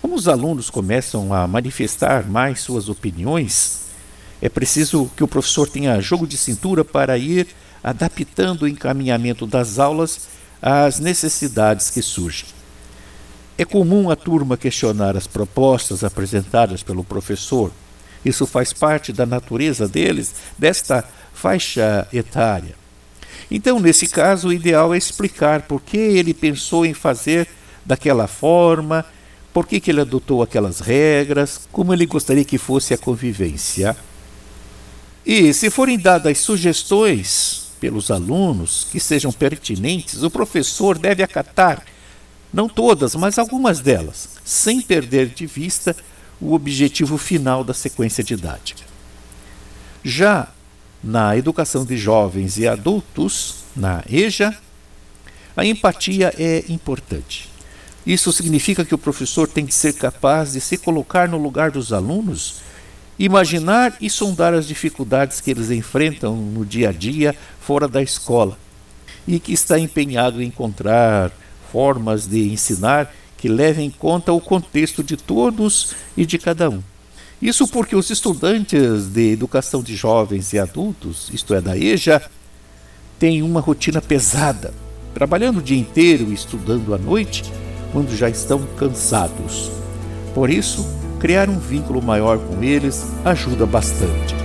Como 0.00 0.14
os 0.14 0.26
alunos 0.26 0.70
começam 0.70 1.32
a 1.34 1.46
manifestar 1.46 2.26
mais 2.26 2.60
suas 2.60 2.88
opiniões, 2.88 3.82
é 4.40 4.48
preciso 4.48 5.10
que 5.14 5.22
o 5.22 5.28
professor 5.28 5.68
tenha 5.68 6.00
jogo 6.00 6.26
de 6.26 6.38
cintura 6.38 6.82
para 6.82 7.18
ir 7.18 7.46
adaptando 7.82 8.62
o 8.62 8.68
encaminhamento 8.68 9.46
das 9.46 9.78
aulas 9.78 10.26
às 10.60 10.98
necessidades 10.98 11.90
que 11.90 12.00
surgem. 12.00 12.48
É 13.58 13.64
comum 13.64 14.10
a 14.10 14.16
turma 14.16 14.56
questionar 14.56 15.14
as 15.14 15.26
propostas 15.26 16.02
apresentadas 16.02 16.82
pelo 16.82 17.04
professor. 17.04 17.70
Isso 18.24 18.46
faz 18.46 18.72
parte 18.72 19.12
da 19.12 19.26
natureza 19.26 19.86
deles, 19.86 20.34
desta 20.58 21.04
faixa 21.34 22.08
etária. 22.10 22.83
Então, 23.54 23.78
nesse 23.78 24.08
caso, 24.08 24.48
o 24.48 24.52
ideal 24.52 24.92
é 24.92 24.98
explicar 24.98 25.62
por 25.62 25.80
que 25.80 25.96
ele 25.96 26.34
pensou 26.34 26.84
em 26.84 26.92
fazer 26.92 27.46
daquela 27.84 28.26
forma, 28.26 29.06
por 29.52 29.64
que, 29.64 29.78
que 29.78 29.92
ele 29.92 30.00
adotou 30.00 30.42
aquelas 30.42 30.80
regras, 30.80 31.60
como 31.70 31.94
ele 31.94 32.04
gostaria 32.04 32.44
que 32.44 32.58
fosse 32.58 32.92
a 32.92 32.98
convivência. 32.98 33.96
E, 35.24 35.54
se 35.54 35.70
forem 35.70 35.96
dadas 35.96 36.38
sugestões 36.38 37.68
pelos 37.78 38.10
alunos 38.10 38.88
que 38.90 38.98
sejam 38.98 39.30
pertinentes, 39.30 40.24
o 40.24 40.30
professor 40.32 40.98
deve 40.98 41.22
acatar, 41.22 41.84
não 42.52 42.68
todas, 42.68 43.14
mas 43.14 43.38
algumas 43.38 43.78
delas, 43.78 44.30
sem 44.44 44.80
perder 44.80 45.28
de 45.28 45.46
vista 45.46 45.94
o 46.40 46.54
objetivo 46.54 47.16
final 47.16 47.62
da 47.62 47.72
sequência 47.72 48.24
didática. 48.24 48.82
Já 50.02 50.48
na 51.04 51.36
educação 51.36 51.84
de 51.84 51.98
jovens 51.98 52.56
e 52.56 52.66
adultos, 52.66 53.56
na 53.76 54.02
EJA, 54.08 54.56
a 55.54 55.64
empatia 55.64 56.32
é 56.38 56.64
importante. 56.68 57.50
Isso 58.06 58.32
significa 58.32 58.84
que 58.84 58.94
o 58.94 58.98
professor 58.98 59.46
tem 59.46 59.66
que 59.66 59.74
ser 59.74 59.92
capaz 59.94 60.52
de 60.54 60.60
se 60.60 60.78
colocar 60.78 61.28
no 61.28 61.36
lugar 61.36 61.70
dos 61.70 61.92
alunos, 61.92 62.56
imaginar 63.18 63.94
e 64.00 64.08
sondar 64.08 64.54
as 64.54 64.66
dificuldades 64.66 65.40
que 65.42 65.50
eles 65.50 65.70
enfrentam 65.70 66.34
no 66.36 66.64
dia 66.64 66.88
a 66.88 66.92
dia 66.92 67.36
fora 67.60 67.86
da 67.86 68.02
escola 68.02 68.58
e 69.28 69.38
que 69.38 69.52
está 69.52 69.78
empenhado 69.78 70.42
em 70.42 70.46
encontrar 70.46 71.30
formas 71.70 72.26
de 72.26 72.50
ensinar 72.50 73.14
que 73.36 73.48
levem 73.48 73.86
em 73.86 73.90
conta 73.90 74.32
o 74.32 74.40
contexto 74.40 75.02
de 75.02 75.16
todos 75.16 75.94
e 76.16 76.24
de 76.24 76.38
cada 76.38 76.70
um. 76.70 76.82
Isso 77.44 77.68
porque 77.68 77.94
os 77.94 78.08
estudantes 78.08 79.08
de 79.08 79.32
educação 79.32 79.82
de 79.82 79.94
jovens 79.94 80.54
e 80.54 80.58
adultos, 80.58 81.28
isto 81.30 81.52
é, 81.52 81.60
da 81.60 81.76
EJA, 81.76 82.22
têm 83.18 83.42
uma 83.42 83.60
rotina 83.60 84.00
pesada, 84.00 84.72
trabalhando 85.12 85.58
o 85.58 85.62
dia 85.62 85.78
inteiro 85.78 86.30
e 86.30 86.32
estudando 86.32 86.94
à 86.94 86.98
noite, 86.98 87.44
quando 87.92 88.16
já 88.16 88.30
estão 88.30 88.66
cansados. 88.78 89.70
Por 90.34 90.48
isso, 90.48 90.88
criar 91.20 91.50
um 91.50 91.58
vínculo 91.58 92.00
maior 92.00 92.38
com 92.38 92.64
eles 92.64 93.04
ajuda 93.26 93.66
bastante. 93.66 94.43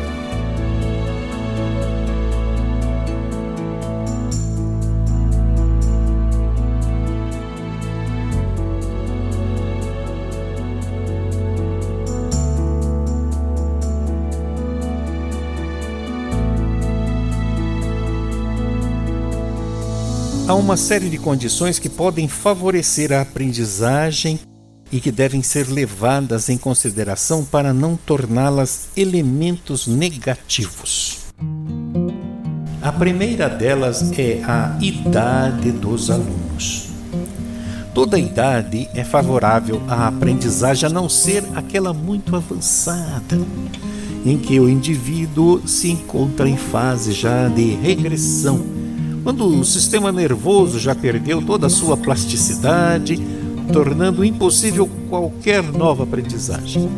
Há 20.49 20.55
uma 20.55 20.75
série 20.75 21.11
de 21.11 21.19
condições 21.19 21.77
que 21.77 21.87
podem 21.87 22.27
favorecer 22.27 23.13
a 23.13 23.21
aprendizagem 23.21 24.39
e 24.91 24.99
que 24.99 25.11
devem 25.11 25.43
ser 25.43 25.67
levadas 25.69 26.49
em 26.49 26.57
consideração 26.57 27.45
para 27.45 27.71
não 27.71 27.95
torná-las 27.95 28.87
elementos 28.97 29.85
negativos. 29.85 31.19
A 32.81 32.91
primeira 32.91 33.47
delas 33.47 34.11
é 34.17 34.41
a 34.43 34.75
idade 34.81 35.71
dos 35.71 36.09
alunos. 36.09 36.89
Toda 37.93 38.17
idade 38.17 38.89
é 38.95 39.03
favorável 39.03 39.83
à 39.87 40.07
aprendizagem, 40.07 40.87
a 40.87 40.91
não 40.91 41.07
ser 41.07 41.43
aquela 41.53 41.93
muito 41.93 42.35
avançada, 42.35 43.39
em 44.25 44.39
que 44.39 44.59
o 44.59 44.67
indivíduo 44.67 45.61
se 45.67 45.91
encontra 45.91 46.49
em 46.49 46.57
fase 46.57 47.11
já 47.11 47.47
de 47.49 47.75
regressão, 47.75 48.78
quando 49.23 49.45
o 49.45 49.65
sistema 49.65 50.11
nervoso 50.11 50.79
já 50.79 50.95
perdeu 50.95 51.41
toda 51.41 51.67
a 51.67 51.69
sua 51.69 51.97
plasticidade, 51.97 53.19
tornando 53.71 54.25
impossível 54.25 54.89
qualquer 55.09 55.63
nova 55.63 56.03
aprendizagem 56.03 56.89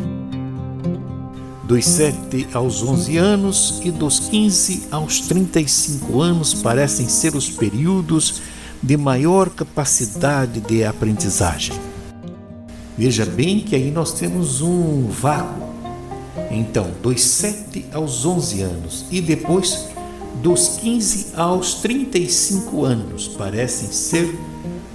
dos 1.72 1.86
7 1.86 2.48
aos 2.52 2.82
11 2.82 3.16
anos 3.16 3.80
e 3.82 3.90
dos 3.90 4.18
15 4.18 4.88
aos 4.90 5.20
35 5.20 6.20
anos 6.20 6.52
parecem 6.52 7.08
ser 7.08 7.34
os 7.34 7.48
períodos 7.48 8.42
de 8.82 8.94
maior 8.94 9.48
capacidade 9.48 10.60
de 10.60 10.84
aprendizagem. 10.84 11.74
Veja 12.98 13.24
bem 13.24 13.60
que 13.60 13.74
aí 13.74 13.90
nós 13.90 14.12
temos 14.12 14.60
um 14.60 15.06
vácuo. 15.08 15.72
Então, 16.50 16.90
dos 17.02 17.22
7 17.22 17.86
aos 17.90 18.26
11 18.26 18.60
anos 18.60 19.04
e 19.10 19.22
depois 19.22 19.88
dos 20.36 20.78
15 20.78 21.34
aos 21.36 21.74
35 21.74 22.84
anos 22.84 23.28
parecem 23.28 23.90
ser 23.90 24.34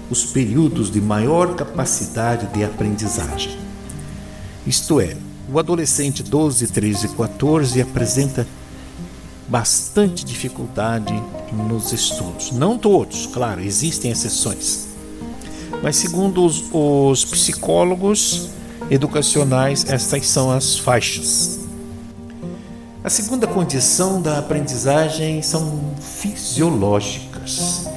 os 0.10 0.26
períodos 0.26 0.90
de 0.90 1.02
maior 1.02 1.56
capacidade 1.56 2.48
de 2.54 2.64
aprendizagem. 2.64 3.58
Isto 4.66 5.00
é, 5.00 5.16
o 5.52 5.60
adolescente 5.60 6.24
12, 6.24 6.68
13 6.68 7.06
e 7.06 7.10
14 7.10 7.82
apresenta 7.82 8.48
bastante 9.48 10.26
dificuldade 10.26 11.14
nos 11.70 11.94
estudos. 11.94 12.52
Não 12.52 12.78
todos, 12.78 13.28
claro, 13.28 13.62
existem 13.62 14.12
exceções. 14.12 14.88
Mas, 15.82 15.96
segundo 15.96 16.46
os, 16.46 16.64
os 16.72 17.24
psicólogos 17.24 18.50
educacionais, 18.90 19.86
estas 19.88 20.28
são 20.28 20.52
as 20.52 20.78
faixas. 20.78 21.57
A 23.08 23.10
segunda 23.10 23.48
condição 23.48 24.22
da 24.22 24.38
aprendizagem 24.38 25.42
são 25.42 25.80
fisiológicas. 25.98 27.88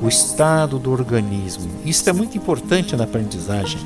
O 0.00 0.06
estado 0.06 0.78
do 0.78 0.92
organismo. 0.92 1.68
Isso 1.84 2.08
é 2.08 2.12
muito 2.12 2.38
importante 2.38 2.94
na 2.94 3.02
aprendizagem, 3.02 3.80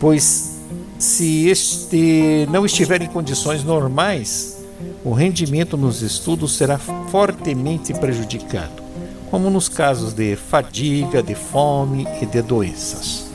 pois 0.00 0.58
se 0.98 1.48
este 1.48 2.44
não 2.50 2.66
estiver 2.66 3.02
em 3.02 3.06
condições 3.06 3.62
normais, 3.62 4.64
o 5.04 5.12
rendimento 5.12 5.76
nos 5.76 6.02
estudos 6.02 6.56
será 6.56 6.76
fortemente 6.76 7.94
prejudicado, 7.94 8.82
como 9.30 9.48
nos 9.48 9.68
casos 9.68 10.12
de 10.12 10.34
fadiga, 10.34 11.22
de 11.22 11.36
fome 11.36 12.04
e 12.20 12.26
de 12.26 12.42
doenças. 12.42 13.26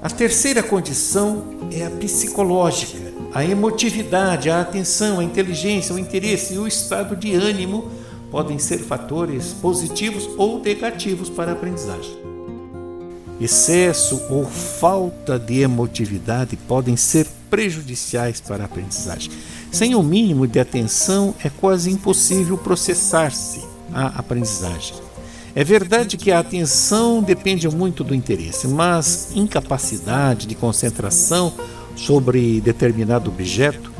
A 0.00 0.08
terceira 0.08 0.62
condição 0.62 1.42
é 1.72 1.84
a 1.84 1.90
psicológica. 1.90 3.09
A 3.32 3.44
emotividade, 3.44 4.50
a 4.50 4.60
atenção, 4.60 5.20
a 5.20 5.24
inteligência, 5.24 5.94
o 5.94 5.98
interesse 5.98 6.54
e 6.54 6.58
o 6.58 6.66
estado 6.66 7.14
de 7.14 7.32
ânimo 7.32 7.88
podem 8.28 8.58
ser 8.58 8.78
fatores 8.78 9.52
positivos 9.52 10.28
ou 10.36 10.60
negativos 10.60 11.30
para 11.30 11.52
a 11.52 11.54
aprendizagem. 11.54 12.16
Excesso 13.40 14.20
ou 14.28 14.44
falta 14.44 15.38
de 15.38 15.60
emotividade 15.60 16.56
podem 16.56 16.96
ser 16.96 17.26
prejudiciais 17.48 18.40
para 18.40 18.64
a 18.64 18.66
aprendizagem. 18.66 19.30
Sem 19.70 19.94
o 19.94 20.02
mínimo 20.02 20.46
de 20.46 20.58
atenção, 20.58 21.32
é 21.42 21.48
quase 21.48 21.88
impossível 21.88 22.58
processar-se 22.58 23.64
a 23.92 24.06
aprendizagem. 24.18 24.96
É 25.54 25.62
verdade 25.62 26.16
que 26.16 26.32
a 26.32 26.40
atenção 26.40 27.22
depende 27.22 27.68
muito 27.68 28.02
do 28.04 28.14
interesse, 28.14 28.68
mas 28.68 29.30
incapacidade 29.34 30.46
de 30.46 30.54
concentração 30.54 31.52
sobre 32.00 32.60
determinado 32.60 33.30
objeto 33.30 33.92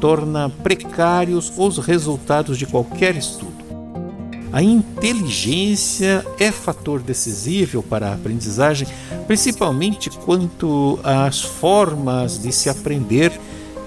torna 0.00 0.48
precários 0.48 1.52
os 1.56 1.78
resultados 1.78 2.56
de 2.56 2.66
qualquer 2.66 3.16
estudo. 3.16 3.58
A 4.52 4.62
inteligência 4.62 6.24
é 6.38 6.50
fator 6.50 7.00
decisivo 7.00 7.82
para 7.82 8.08
a 8.08 8.14
aprendizagem, 8.14 8.86
principalmente 9.26 10.08
quanto 10.08 10.98
às 11.02 11.42
formas 11.42 12.40
de 12.40 12.52
se 12.52 12.70
aprender 12.70 13.32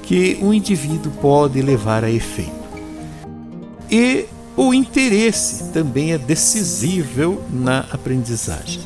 que 0.03 0.37
um 0.41 0.53
indivíduo 0.53 1.11
pode 1.21 1.61
levar 1.61 2.03
a 2.03 2.11
efeito. 2.11 2.51
E 3.89 4.25
o 4.55 4.73
interesse 4.73 5.71
também 5.71 6.11
é 6.11 6.17
decisivo 6.17 7.41
na 7.49 7.85
aprendizagem. 7.91 8.81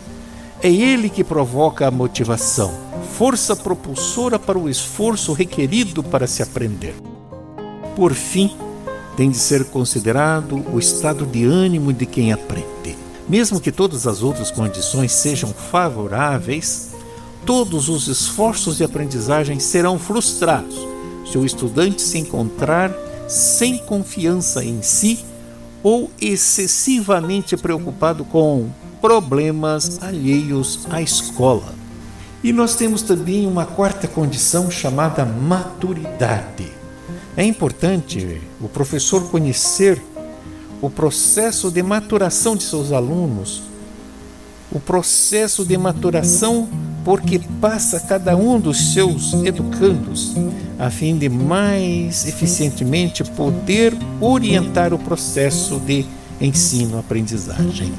É 0.61 0.69
ele 0.69 1.09
que 1.09 1.23
provoca 1.23 1.87
a 1.87 1.91
motivação, 1.91 2.84
força 3.05 3.55
propulsora 3.55 4.37
para 4.37 4.57
o 4.57 4.69
esforço 4.69 5.31
requerido 5.33 6.03
para 6.03 6.27
se 6.27 6.43
aprender. 6.43 6.95
Por 7.95 8.13
fim, 8.13 8.55
tem 9.15 9.31
de 9.31 9.37
ser 9.37 9.65
considerado 9.65 10.65
o 10.73 10.77
estado 10.77 11.25
de 11.25 11.45
ânimo 11.45 11.93
de 11.93 12.05
quem 12.05 12.33
aprende. 12.33 12.97
Mesmo 13.27 13.59
que 13.59 13.71
todas 13.71 14.05
as 14.05 14.21
outras 14.21 14.51
condições 14.51 15.11
sejam 15.11 15.49
favoráveis, 15.53 16.91
todos 17.45 17.87
os 17.89 18.07
esforços 18.07 18.77
de 18.77 18.83
aprendizagem 18.83 19.59
serão 19.59 19.97
frustrados 19.97 20.75
se 21.25 21.37
o 21.37 21.45
estudante 21.45 22.01
se 22.01 22.17
encontrar 22.17 22.93
sem 23.27 23.77
confiança 23.79 24.63
em 24.63 24.81
si 24.81 25.25
ou 25.81 26.09
excessivamente 26.19 27.57
preocupado 27.57 28.23
com 28.25 28.69
problemas 29.01 30.01
alheios 30.01 30.87
à 30.89 31.01
escola. 31.01 31.84
E 32.43 32.53
nós 32.53 32.75
temos 32.75 33.01
também 33.01 33.47
uma 33.47 33.65
quarta 33.65 34.07
condição 34.07 34.69
chamada 34.69 35.25
maturidade. 35.25 36.71
É 37.35 37.43
importante 37.43 38.41
o 38.61 38.69
professor 38.69 39.29
conhecer 39.29 40.01
o 40.81 40.89
processo 40.89 41.71
de 41.71 41.81
maturação 41.81 42.55
de 42.55 42.63
seus 42.63 42.91
alunos, 42.91 43.63
o 44.71 44.79
processo 44.79 45.65
de 45.65 45.77
maturação 45.77 46.67
porque 47.03 47.39
passa 47.61 47.99
cada 47.99 48.35
um 48.35 48.59
dos 48.59 48.93
seus 48.93 49.33
educandos, 49.45 50.35
a 50.79 50.89
fim 50.89 51.17
de 51.17 51.29
mais 51.29 52.27
eficientemente 52.27 53.23
poder 53.23 53.93
orientar 54.19 54.93
o 54.93 54.97
processo 54.97 55.79
de 55.79 56.05
ensino-aprendizagem. 56.41 57.93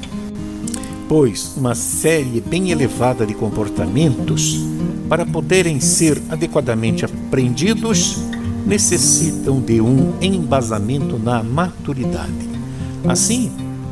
Pois 1.07 1.53
uma 1.55 1.73
série 1.73 2.41
bem 2.41 2.69
elevada 2.71 3.25
de 3.25 3.33
comportamentos, 3.33 4.59
para 5.07 5.25
poderem 5.25 5.79
ser 5.79 6.21
adequadamente 6.29 7.05
aprendidos, 7.05 8.17
necessitam 8.65 9.61
de 9.61 9.79
um 9.79 10.13
embasamento 10.21 11.17
na 11.17 11.41
maturidade. 11.41 12.49
Assim, 13.07 13.49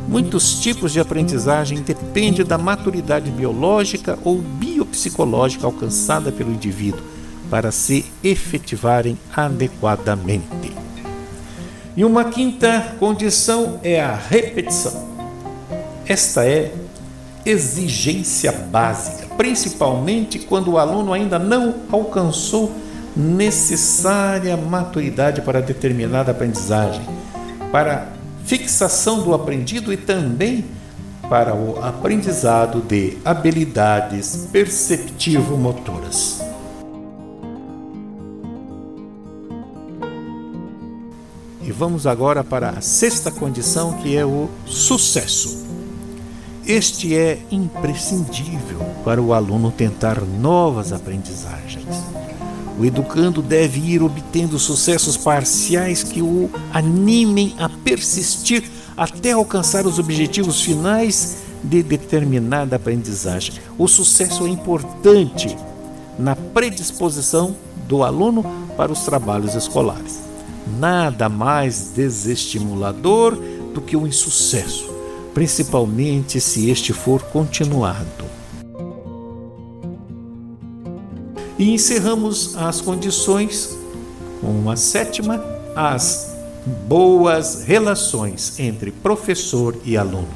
muitos 0.10 0.60
tipos 0.60 0.91
de 0.91 0.99
aprendizagem 0.99 1.82
dependem 1.82 2.45
da 2.45 2.58
maturidade 2.58 3.32
biológica 3.32 4.19
ou 4.21 4.39
biopsicológica 4.41 5.65
alcançada 5.65 6.34
pelo 6.34 6.51
indivíduo 6.51 7.01
para 7.49 7.71
se 7.71 8.04
efetivarem 8.21 9.17
adequadamente. 9.34 10.73
E 11.95 12.04
uma 12.04 12.25
quinta 12.25 12.97
condição 12.99 13.80
é 13.82 14.01
a 14.01 14.13
repetição. 14.13 15.15
Esta 16.06 16.45
é 16.45 16.73
exigência 17.45 18.51
básica, 18.51 19.27
principalmente 19.38 20.39
quando 20.39 20.71
o 20.71 20.77
aluno 20.77 21.13
ainda 21.13 21.38
não 21.38 21.75
alcançou 21.91 22.71
necessária 23.15 24.58
maturidade 24.58 25.41
para 25.41 25.62
determinada 25.62 26.31
aprendizagem, 26.31 27.05
para 27.71 28.10
fixação 28.43 29.23
do 29.23 29.34
aprendido 29.34 29.93
e 29.93 29.97
também 29.97 30.65
para 31.29 31.55
o 31.55 31.84
aprendizado 31.84 32.81
de 32.81 33.17
habilidades 33.23 34.47
perceptivo-motoras. 34.51 36.41
E 41.62 41.71
vamos 41.71 42.05
agora 42.05 42.43
para 42.43 42.69
a 42.69 42.81
sexta 42.81 43.31
condição, 43.31 43.93
que 43.93 44.15
é 44.15 44.23
o 44.23 44.47
sucesso. 44.67 45.64
Este 46.67 47.15
é 47.15 47.38
imprescindível 47.51 48.80
para 49.04 49.21
o 49.21 49.34
aluno 49.34 49.69
tentar 49.69 50.19
novas 50.21 50.91
aprendizagens. 50.91 51.86
O 52.80 52.84
educando 52.84 53.43
deve 53.43 53.80
ir 53.80 54.01
obtendo 54.01 54.58
sucessos 54.58 55.15
parciais 55.15 56.01
que 56.01 56.23
o 56.23 56.49
animem 56.73 57.54
a 57.60 57.69
persistir 57.69 58.63
até 58.97 59.34
alcançar 59.34 59.86
os 59.86 59.99
objetivos 59.99 60.60
finais 60.60 61.38
de 61.63 61.84
determinada 61.84 62.78
aprendizagem. 62.78 63.54
O 63.78 63.88
sucesso 63.88 64.47
é 64.47 64.49
importante 64.49 65.56
na 66.17 66.36
predisposição 66.36 67.56
do 67.88 68.04
aluno 68.04 68.43
para 68.75 68.91
os 68.91 69.01
trabalhos 69.01 69.54
escolares. 69.54 70.19
Nada 70.80 71.30
mais 71.30 71.91
desestimulador 71.95 73.36
do 73.71 73.82
que 73.82 73.95
o 73.95 74.08
insucesso, 74.08 74.94
principalmente 75.36 76.39
se 76.39 76.69
este 76.69 76.93
for 76.93 77.21
continuado. 77.21 78.24
E 81.60 81.74
encerramos 81.74 82.56
as 82.56 82.80
condições 82.80 83.78
com 84.39 84.71
a 84.71 84.78
sétima, 84.78 85.43
as 85.76 86.34
boas 86.88 87.63
relações 87.65 88.58
entre 88.58 88.91
professor 88.91 89.78
e 89.84 89.98
aluno. 89.98 90.28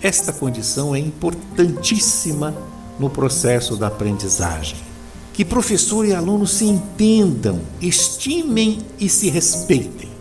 Esta 0.00 0.32
condição 0.32 0.94
é 0.94 1.00
importantíssima 1.00 2.54
no 3.00 3.10
processo 3.10 3.76
da 3.76 3.88
aprendizagem. 3.88 4.78
Que 5.32 5.44
professor 5.44 6.06
e 6.06 6.14
aluno 6.14 6.46
se 6.46 6.66
entendam, 6.66 7.60
estimem 7.80 8.78
e 9.00 9.08
se 9.08 9.28
respeitem. 9.28 10.13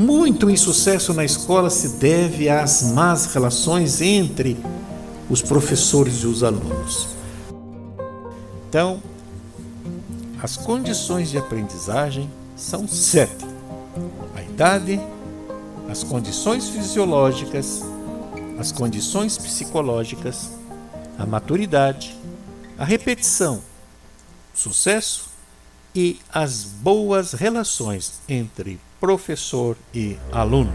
Muito 0.00 0.48
insucesso 0.48 1.12
na 1.12 1.26
escola 1.26 1.68
se 1.68 1.98
deve 1.98 2.48
às 2.48 2.80
más 2.94 3.26
relações 3.34 4.00
entre 4.00 4.56
os 5.28 5.42
professores 5.42 6.22
e 6.22 6.26
os 6.26 6.42
alunos. 6.42 7.06
Então, 8.66 9.02
as 10.42 10.56
condições 10.56 11.28
de 11.28 11.36
aprendizagem 11.36 12.30
são 12.56 12.88
sete: 12.88 13.44
a 14.34 14.40
idade, 14.40 14.98
as 15.86 16.02
condições 16.02 16.70
fisiológicas, 16.70 17.82
as 18.58 18.72
condições 18.72 19.36
psicológicas, 19.36 20.48
a 21.18 21.26
maturidade, 21.26 22.16
a 22.78 22.86
repetição, 22.86 23.60
sucesso 24.54 25.28
e 25.94 26.18
as 26.32 26.64
boas 26.64 27.34
relações 27.34 28.22
entre 28.26 28.80
professor 29.00 29.78
e 29.94 30.18
aluno. 30.30 30.70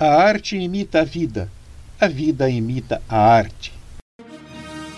A 0.00 0.06
arte 0.06 0.56
imita 0.56 1.02
a 1.02 1.04
vida, 1.04 1.50
a 2.00 2.08
vida 2.08 2.48
imita 2.48 3.02
a 3.06 3.18
arte. 3.18 3.74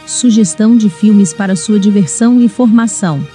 Sugestão 0.06 0.76
de 0.76 0.88
filmes 0.88 1.34
para 1.34 1.56
sua 1.56 1.80
diversão 1.80 2.40
e 2.40 2.48
formação. 2.48 3.26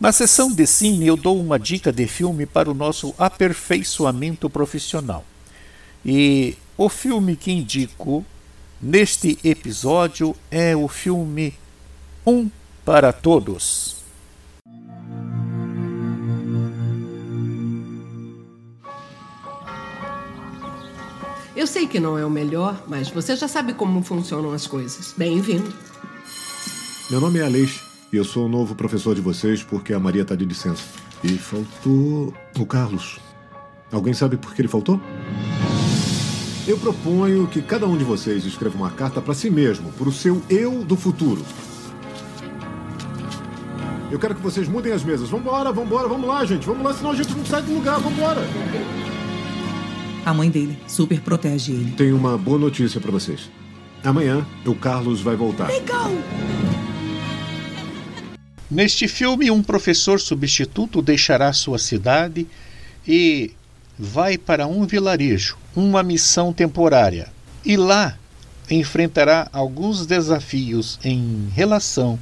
Na 0.00 0.12
sessão 0.12 0.50
de 0.50 0.66
cine, 0.66 1.06
eu 1.06 1.14
dou 1.14 1.38
uma 1.38 1.58
dica 1.58 1.92
de 1.92 2.06
filme 2.06 2.46
para 2.46 2.70
o 2.70 2.74
nosso 2.74 3.14
aperfeiçoamento 3.18 4.48
profissional. 4.48 5.26
E 6.02 6.56
o 6.74 6.88
filme 6.88 7.36
que 7.36 7.52
indico 7.52 8.24
neste 8.80 9.38
episódio 9.44 10.34
é 10.50 10.74
o 10.74 10.88
filme 10.88 11.52
Um 12.26 12.48
para 12.82 13.12
Todos. 13.12 13.96
Eu 21.54 21.66
sei 21.66 21.86
que 21.86 22.00
não 22.00 22.16
é 22.16 22.24
o 22.24 22.30
melhor, 22.30 22.84
mas 22.88 23.10
você 23.10 23.36
já 23.36 23.46
sabe 23.46 23.74
como 23.74 24.02
funcionam 24.02 24.52
as 24.52 24.66
coisas. 24.66 25.12
Bem-vindo. 25.14 25.70
Meu 27.10 27.20
nome 27.20 27.38
é 27.38 27.42
Aleix 27.42 27.89
e 28.12 28.16
eu 28.16 28.24
sou 28.24 28.46
o 28.46 28.48
novo 28.48 28.74
professor 28.74 29.14
de 29.14 29.20
vocês 29.20 29.62
porque 29.62 29.92
a 29.92 30.00
Maria 30.00 30.22
está 30.22 30.34
de 30.34 30.44
licença. 30.44 30.82
E 31.22 31.36
faltou 31.36 32.34
o 32.58 32.66
Carlos. 32.66 33.20
Alguém 33.92 34.14
sabe 34.14 34.36
por 34.36 34.54
que 34.54 34.62
ele 34.62 34.68
faltou? 34.68 35.00
Eu 36.66 36.78
proponho 36.78 37.46
que 37.46 37.60
cada 37.62 37.86
um 37.86 37.96
de 37.96 38.04
vocês 38.04 38.44
escreva 38.44 38.76
uma 38.76 38.90
carta 38.90 39.20
para 39.20 39.34
si 39.34 39.50
mesmo, 39.50 39.90
para 39.92 40.08
o 40.08 40.12
seu 40.12 40.42
eu 40.48 40.84
do 40.84 40.96
futuro. 40.96 41.44
Eu 44.10 44.18
quero 44.18 44.34
que 44.34 44.42
vocês 44.42 44.68
mudem 44.68 44.92
as 44.92 45.04
mesas. 45.04 45.28
Vambora, 45.28 45.72
vambora, 45.72 46.08
vamos 46.08 46.28
lá, 46.28 46.44
gente. 46.44 46.66
Vamos 46.66 46.82
lá, 46.82 46.92
senão 46.92 47.12
a 47.12 47.14
gente 47.14 47.32
não 47.34 47.44
sai 47.44 47.62
do 47.62 47.72
lugar. 47.72 48.00
Vambora. 48.00 48.40
A 50.24 50.34
mãe 50.34 50.50
dele 50.50 50.78
super 50.86 51.20
protege 51.20 51.72
ele. 51.72 51.92
Tenho 51.92 52.16
uma 52.16 52.36
boa 52.36 52.58
notícia 52.58 53.00
para 53.00 53.10
vocês. 53.10 53.50
Amanhã, 54.04 54.46
o 54.66 54.74
Carlos 54.74 55.20
vai 55.20 55.36
voltar. 55.36 55.68
Legal! 55.68 56.10
Neste 58.70 59.08
filme, 59.08 59.50
um 59.50 59.64
professor 59.64 60.20
substituto 60.20 61.02
deixará 61.02 61.52
sua 61.52 61.76
cidade 61.76 62.46
e 63.06 63.50
vai 63.98 64.38
para 64.38 64.68
um 64.68 64.86
vilarejo, 64.86 65.56
uma 65.74 66.04
missão 66.04 66.52
temporária. 66.52 67.32
E 67.64 67.76
lá 67.76 68.16
enfrentará 68.70 69.48
alguns 69.52 70.06
desafios 70.06 71.00
em 71.02 71.48
relação 71.52 72.16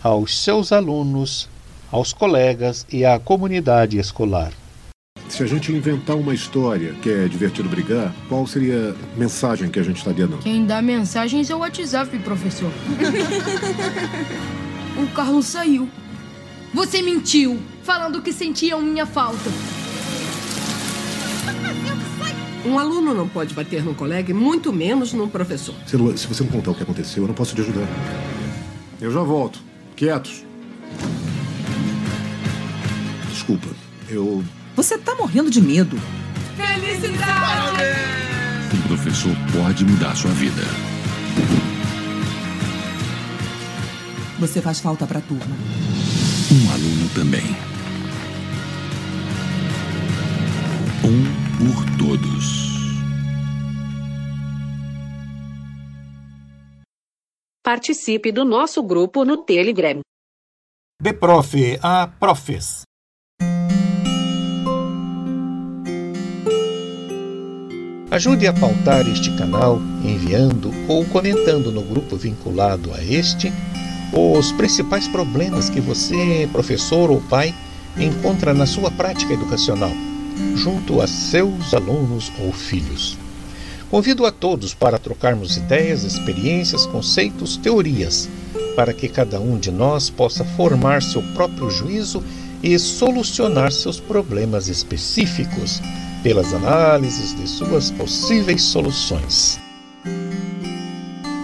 aos 0.00 0.40
seus 0.40 0.70
alunos, 0.70 1.48
aos 1.90 2.12
colegas 2.12 2.86
e 2.92 3.04
à 3.04 3.18
comunidade 3.18 3.98
escolar. 3.98 4.52
Se 5.28 5.42
a 5.42 5.46
gente 5.46 5.72
inventar 5.72 6.14
uma 6.16 6.32
história 6.32 6.94
que 7.02 7.10
é 7.10 7.26
divertido 7.26 7.68
brigar, 7.68 8.14
qual 8.28 8.46
seria 8.46 8.94
a 8.94 9.18
mensagem 9.18 9.68
que 9.68 9.80
a 9.80 9.82
gente 9.82 9.96
estaria 9.96 10.28
dando? 10.28 10.42
Quem 10.42 10.64
dá 10.64 10.80
mensagens 10.80 11.50
é 11.50 11.54
o 11.56 11.58
WhatsApp, 11.58 12.16
professor. 12.20 12.70
o 14.98 15.06
Carlos 15.08 15.46
saiu. 15.46 15.88
Você 16.74 17.00
mentiu, 17.00 17.58
falando 17.82 18.20
que 18.20 18.32
sentiam 18.32 18.80
minha 18.82 19.06
falta. 19.06 19.50
Um 22.66 22.78
aluno 22.78 23.14
não 23.14 23.28
pode 23.28 23.54
bater 23.54 23.82
no 23.82 23.94
colega 23.94 24.30
e 24.30 24.34
muito 24.34 24.72
menos 24.72 25.12
num 25.12 25.28
professor. 25.28 25.74
Se 25.86 25.96
você 25.96 26.42
não 26.42 26.50
contar 26.50 26.72
o 26.72 26.74
que 26.74 26.82
aconteceu, 26.82 27.22
eu 27.22 27.28
não 27.28 27.34
posso 27.34 27.54
te 27.54 27.60
ajudar. 27.62 27.86
Eu 29.00 29.10
já 29.10 29.22
volto. 29.22 29.60
Quietos. 29.96 30.44
Desculpa, 33.30 33.68
eu. 34.10 34.44
Você 34.76 34.98
tá 34.98 35.14
morrendo 35.14 35.50
de 35.50 35.62
medo. 35.62 35.98
Felicidade! 36.56 37.82
Um 38.74 38.88
professor 38.88 39.34
pode 39.56 39.84
mudar 39.84 40.14
sua 40.14 40.32
vida. 40.32 40.62
Você 44.38 44.62
faz 44.62 44.78
falta 44.78 45.04
pra 45.04 45.20
turma. 45.20 45.56
Um 46.52 46.70
aluno 46.70 47.08
também. 47.12 47.42
Um 51.04 51.48
por 51.58 51.98
todos. 51.98 52.68
Participe 57.64 58.30
do 58.30 58.44
nosso 58.44 58.80
grupo 58.80 59.24
no 59.24 59.38
Telegram. 59.38 60.00
De 61.02 61.12
Prof 61.12 61.78
a 61.82 62.06
Profes. 62.06 62.82
Ajude 68.10 68.46
a 68.46 68.52
pautar 68.52 69.06
este 69.08 69.36
canal 69.36 69.78
enviando 70.04 70.70
ou 70.88 71.04
comentando 71.06 71.72
no 71.72 71.82
grupo 71.82 72.16
vinculado 72.16 72.94
a 72.94 73.02
este 73.02 73.52
os 74.12 74.52
principais 74.52 75.06
problemas 75.06 75.68
que 75.68 75.80
você, 75.80 76.48
professor 76.52 77.10
ou 77.10 77.20
pai, 77.20 77.54
encontra 77.98 78.54
na 78.54 78.66
sua 78.66 78.90
prática 78.90 79.32
educacional, 79.32 79.92
junto 80.54 81.00
a 81.00 81.06
seus 81.06 81.74
alunos 81.74 82.32
ou 82.40 82.52
filhos. 82.52 83.18
Convido 83.90 84.26
a 84.26 84.30
todos 84.30 84.74
para 84.74 84.98
trocarmos 84.98 85.56
ideias, 85.56 86.04
experiências, 86.04 86.86
conceitos, 86.86 87.56
teorias, 87.56 88.28
para 88.76 88.92
que 88.92 89.08
cada 89.08 89.40
um 89.40 89.58
de 89.58 89.70
nós 89.70 90.10
possa 90.10 90.44
formar 90.44 91.02
seu 91.02 91.22
próprio 91.34 91.70
juízo 91.70 92.22
e 92.62 92.78
solucionar 92.78 93.72
seus 93.72 93.98
problemas 93.98 94.68
específicos 94.68 95.80
pelas 96.22 96.52
análises 96.52 97.34
de 97.34 97.48
suas 97.48 97.90
possíveis 97.90 98.62
soluções. 98.62 99.58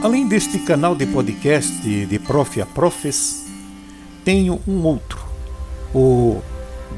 Além 0.04 0.28
deste 0.28 0.58
canal 0.58 0.94
de 0.94 1.06
podcast 1.06 1.72
de 1.82 2.18
Prof 2.18 2.60
a 2.60 2.66
Profes, 2.66 3.46
tenho 4.22 4.60
um 4.68 4.82
outro, 4.82 5.18
o 5.94 6.42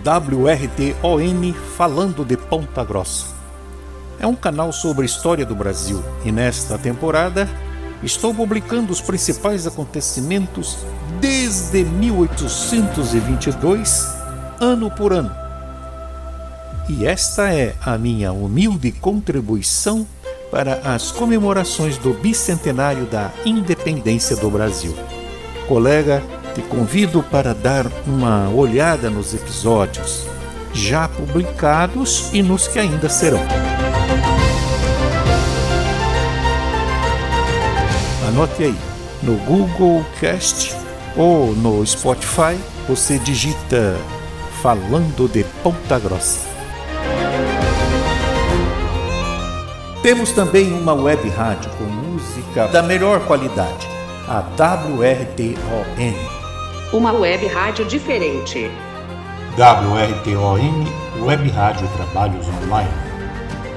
WRTON 0.04 1.54
Falando 1.76 2.24
de 2.24 2.36
Ponta 2.36 2.82
Grossa. 2.82 3.26
É 4.18 4.26
um 4.26 4.34
canal 4.34 4.72
sobre 4.72 5.06
história 5.06 5.46
do 5.46 5.54
Brasil 5.54 6.02
e 6.24 6.32
nesta 6.32 6.76
temporada 6.78 7.48
estou 8.02 8.34
publicando 8.34 8.92
os 8.92 9.00
principais 9.00 9.68
acontecimentos 9.68 10.78
desde 11.20 11.84
1822, 11.84 14.04
ano 14.60 14.90
por 14.90 15.12
ano. 15.12 15.30
E 16.88 17.06
esta 17.06 17.54
é 17.54 17.76
a 17.80 17.96
minha 17.96 18.32
humilde 18.32 18.90
contribuição 18.90 20.04
para 20.50 20.80
as 20.84 21.10
comemorações 21.10 21.98
do 21.98 22.12
bicentenário 22.12 23.06
da 23.06 23.32
independência 23.44 24.36
do 24.36 24.50
Brasil. 24.50 24.94
Colega, 25.66 26.22
te 26.54 26.62
convido 26.62 27.22
para 27.22 27.52
dar 27.52 27.86
uma 28.06 28.48
olhada 28.48 29.10
nos 29.10 29.34
episódios 29.34 30.26
já 30.72 31.08
publicados 31.08 32.30
e 32.32 32.42
nos 32.42 32.68
que 32.68 32.78
ainda 32.78 33.08
serão. 33.08 33.40
Anote 38.28 38.64
aí, 38.64 38.76
no 39.22 39.36
Google 39.44 40.04
Cast 40.20 40.76
ou 41.16 41.54
no 41.54 41.84
Spotify, 41.86 42.56
você 42.86 43.18
digita 43.18 43.96
Falando 44.62 45.28
de 45.28 45.44
Ponta 45.62 45.98
Grossa. 45.98 46.45
Temos 50.06 50.30
também 50.30 50.72
uma 50.72 50.94
web 50.94 51.28
rádio 51.30 51.68
com 51.72 51.82
música 51.82 52.68
da 52.68 52.80
melhor 52.80 53.26
qualidade, 53.26 53.88
a 54.28 54.38
WRTON. 54.38 56.14
Uma 56.92 57.10
web 57.10 57.44
rádio 57.48 57.84
diferente. 57.86 58.70
WRTON 59.58 60.86
Web 61.24 61.50
Rádio 61.50 61.88
Trabalhos 61.96 62.46
Online, 62.46 62.88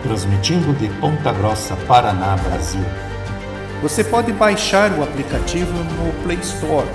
transmitindo 0.03 0.71
de 0.73 0.87
Ponta 0.99 1.33
Grossa, 1.33 1.75
Paraná, 1.87 2.37
Brasil. 2.37 2.85
Você 3.81 4.03
pode 4.03 4.31
baixar 4.31 4.91
o 4.91 5.01
aplicativo 5.01 5.73
no 5.73 6.13
Play 6.21 6.37
Store. 6.43 6.85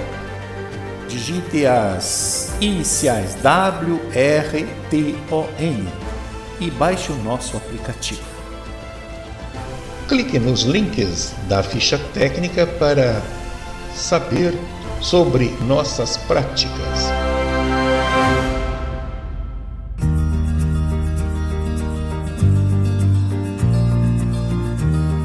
Digite 1.08 1.66
as 1.66 2.56
iniciais 2.60 3.36
WRTON 3.42 5.08
e 6.60 6.70
baixe 6.70 7.10
o 7.10 7.16
nosso 7.16 7.56
aplicativo. 7.56 8.33
Clique 10.14 10.38
nos 10.38 10.62
links 10.62 11.34
da 11.48 11.60
ficha 11.60 11.98
técnica 11.98 12.68
para 12.68 13.20
saber 13.96 14.54
sobre 15.00 15.48
nossas 15.66 16.16
práticas. 16.16 17.10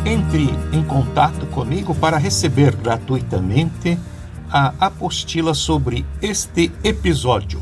Entre 0.03 0.49
em 0.73 0.83
contato 0.83 1.45
comigo 1.45 1.93
para 1.93 2.17
receber 2.17 2.75
gratuitamente 2.75 3.95
a 4.49 4.73
apostila 4.79 5.53
sobre 5.53 6.03
este 6.19 6.71
episódio. 6.83 7.61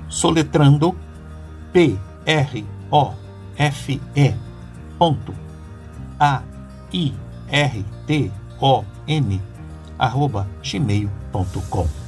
soletrando 0.08 0.96
P 1.72 1.96
R 2.26 2.66
O 2.90 3.12
F 3.56 4.00
E 4.16 4.34
ponto 4.98 5.32
A 6.18 6.42
I 6.92 7.14
R 7.48 7.84
T 8.06 8.32
O 8.60 8.84
N 9.06 9.40
arroba 9.98 10.46
gmail.com 10.62 11.99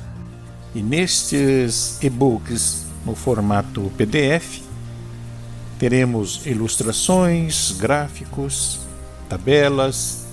e 0.75 0.83
nestes 0.83 2.03
e-books 2.03 2.87
no 3.05 3.15
formato 3.15 3.93
PDF 3.97 4.63
teremos 5.79 6.47
ilustrações, 6.47 7.73
gráficos, 7.73 8.81
tabelas, 9.29 10.27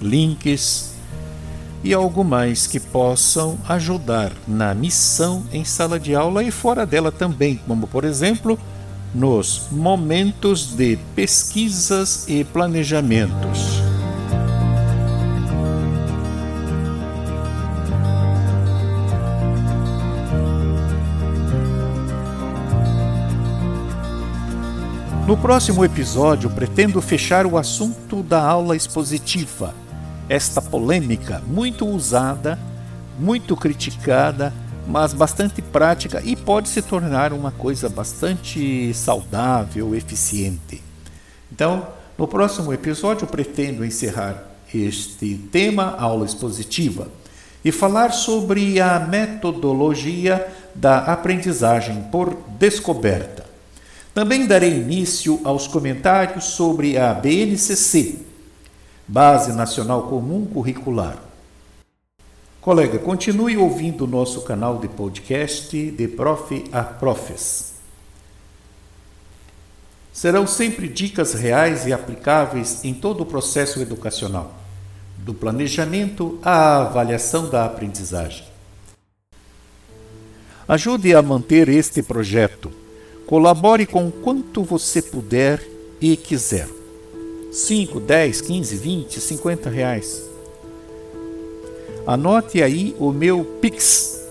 links 0.00 0.94
e 1.82 1.92
algo 1.92 2.24
mais 2.24 2.66
que 2.66 2.80
possam 2.80 3.58
ajudar 3.68 4.32
na 4.48 4.72
missão 4.74 5.44
em 5.52 5.64
sala 5.64 6.00
de 6.00 6.14
aula 6.14 6.42
e 6.42 6.50
fora 6.50 6.86
dela 6.86 7.12
também, 7.12 7.60
como 7.66 7.86
por 7.86 8.04
exemplo, 8.04 8.58
nos 9.14 9.68
momentos 9.70 10.74
de 10.74 10.98
pesquisas 11.14 12.24
e 12.26 12.42
planejamentos. 12.42 13.83
No 25.26 25.36
próximo 25.36 25.84
episódio, 25.84 26.50
pretendo 26.50 27.00
fechar 27.00 27.46
o 27.46 27.56
assunto 27.56 28.22
da 28.22 28.42
aula 28.42 28.76
expositiva, 28.76 29.74
esta 30.28 30.60
polêmica 30.60 31.42
muito 31.46 31.86
usada, 31.86 32.58
muito 33.18 33.56
criticada 33.56 34.52
mas 34.86 35.12
bastante 35.12 35.62
prática 35.62 36.20
e 36.24 36.36
pode 36.36 36.68
se 36.68 36.82
tornar 36.82 37.32
uma 37.32 37.50
coisa 37.50 37.88
bastante 37.88 38.92
saudável, 38.92 39.94
eficiente. 39.94 40.82
Então, 41.50 41.88
no 42.18 42.28
próximo 42.28 42.72
episódio, 42.72 43.26
pretendo 43.26 43.84
encerrar 43.84 44.44
este 44.72 45.36
tema, 45.50 45.96
aula 45.98 46.26
expositiva, 46.26 47.08
e 47.64 47.72
falar 47.72 48.12
sobre 48.12 48.78
a 48.80 49.00
metodologia 49.00 50.46
da 50.74 50.98
aprendizagem 50.98 52.02
por 52.12 52.36
descoberta. 52.58 53.33
Também 54.14 54.46
darei 54.46 54.78
início 54.78 55.40
aos 55.44 55.66
comentários 55.66 56.44
sobre 56.44 56.96
a 56.96 57.12
BNCC, 57.12 58.20
Base 59.06 59.52
Nacional 59.52 60.04
Comum 60.04 60.46
Curricular 60.46 61.18
Colega, 62.64 62.98
continue 62.98 63.58
ouvindo 63.58 64.04
o 64.04 64.06
nosso 64.06 64.40
canal 64.40 64.78
de 64.78 64.88
podcast 64.88 65.90
de 65.90 66.08
Prof 66.08 66.64
a 66.72 66.82
Profes. 66.82 67.74
Serão 70.10 70.46
sempre 70.46 70.88
dicas 70.88 71.34
reais 71.34 71.86
e 71.86 71.92
aplicáveis 71.92 72.82
em 72.82 72.94
todo 72.94 73.20
o 73.20 73.26
processo 73.26 73.82
educacional, 73.82 74.54
do 75.18 75.34
planejamento 75.34 76.38
à 76.42 76.78
avaliação 76.78 77.50
da 77.50 77.66
aprendizagem. 77.66 78.46
Ajude 80.66 81.14
a 81.14 81.20
manter 81.20 81.68
este 81.68 82.02
projeto. 82.02 82.83
Colabore 83.26 83.86
com 83.86 84.10
quanto 84.10 84.62
você 84.62 85.00
puder 85.00 85.62
e 86.00 86.16
quiser. 86.16 86.68
5, 87.50 88.00
10, 88.00 88.40
15, 88.40 88.76
20, 88.76 89.20
50 89.20 89.70
reais 89.70 90.34
Anote 92.06 92.62
aí 92.62 92.94
o 92.98 93.10
meu 93.12 93.44
Pix 93.62 94.22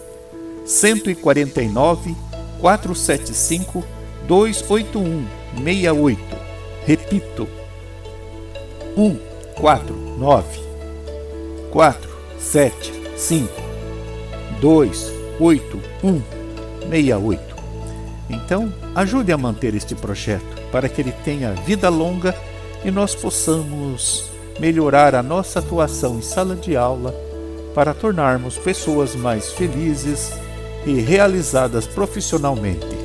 149 0.64 2.16
475 2.62 3.84
281 4.28 5.26
68. 5.58 6.20
Repito. 6.86 7.48
149 8.96 10.60
475 11.72 13.50
281 14.62 16.22
68. 16.92 17.53
Então, 18.34 18.74
ajude 18.96 19.32
a 19.32 19.38
manter 19.38 19.76
este 19.76 19.94
projeto 19.94 20.44
para 20.72 20.90
que 20.90 21.00
ele 21.02 21.14
tenha 21.24 21.54
vida 21.54 21.88
longa 21.88 22.36
e 22.84 22.90
nós 22.90 23.14
possamos 23.14 24.26
melhorar 24.60 25.14
a 25.14 25.22
nossa 25.22 25.60
atuação 25.60 26.18
em 26.18 26.22
sala 26.22 26.56
de 26.56 26.76
aula 26.76 27.14
para 27.76 27.94
tornarmos 27.94 28.58
pessoas 28.58 29.16
mais 29.16 29.52
felizes 29.52 30.32
e 30.86 30.94
realizadas 31.00 31.86
profissionalmente. 31.86 33.03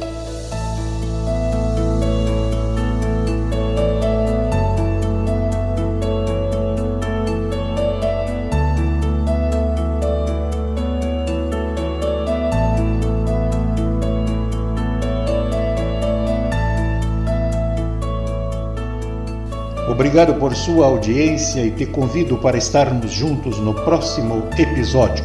Obrigado 20.18 20.40
por 20.40 20.56
sua 20.56 20.86
audiência 20.86 21.64
e 21.64 21.70
te 21.70 21.86
convido 21.86 22.38
para 22.38 22.58
estarmos 22.58 23.12
juntos 23.12 23.60
no 23.60 23.72
próximo 23.72 24.48
episódio. 24.58 25.24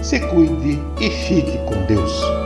Se 0.00 0.20
cuide 0.20 0.80
e 1.00 1.10
fique 1.10 1.58
com 1.66 1.84
Deus. 1.86 2.37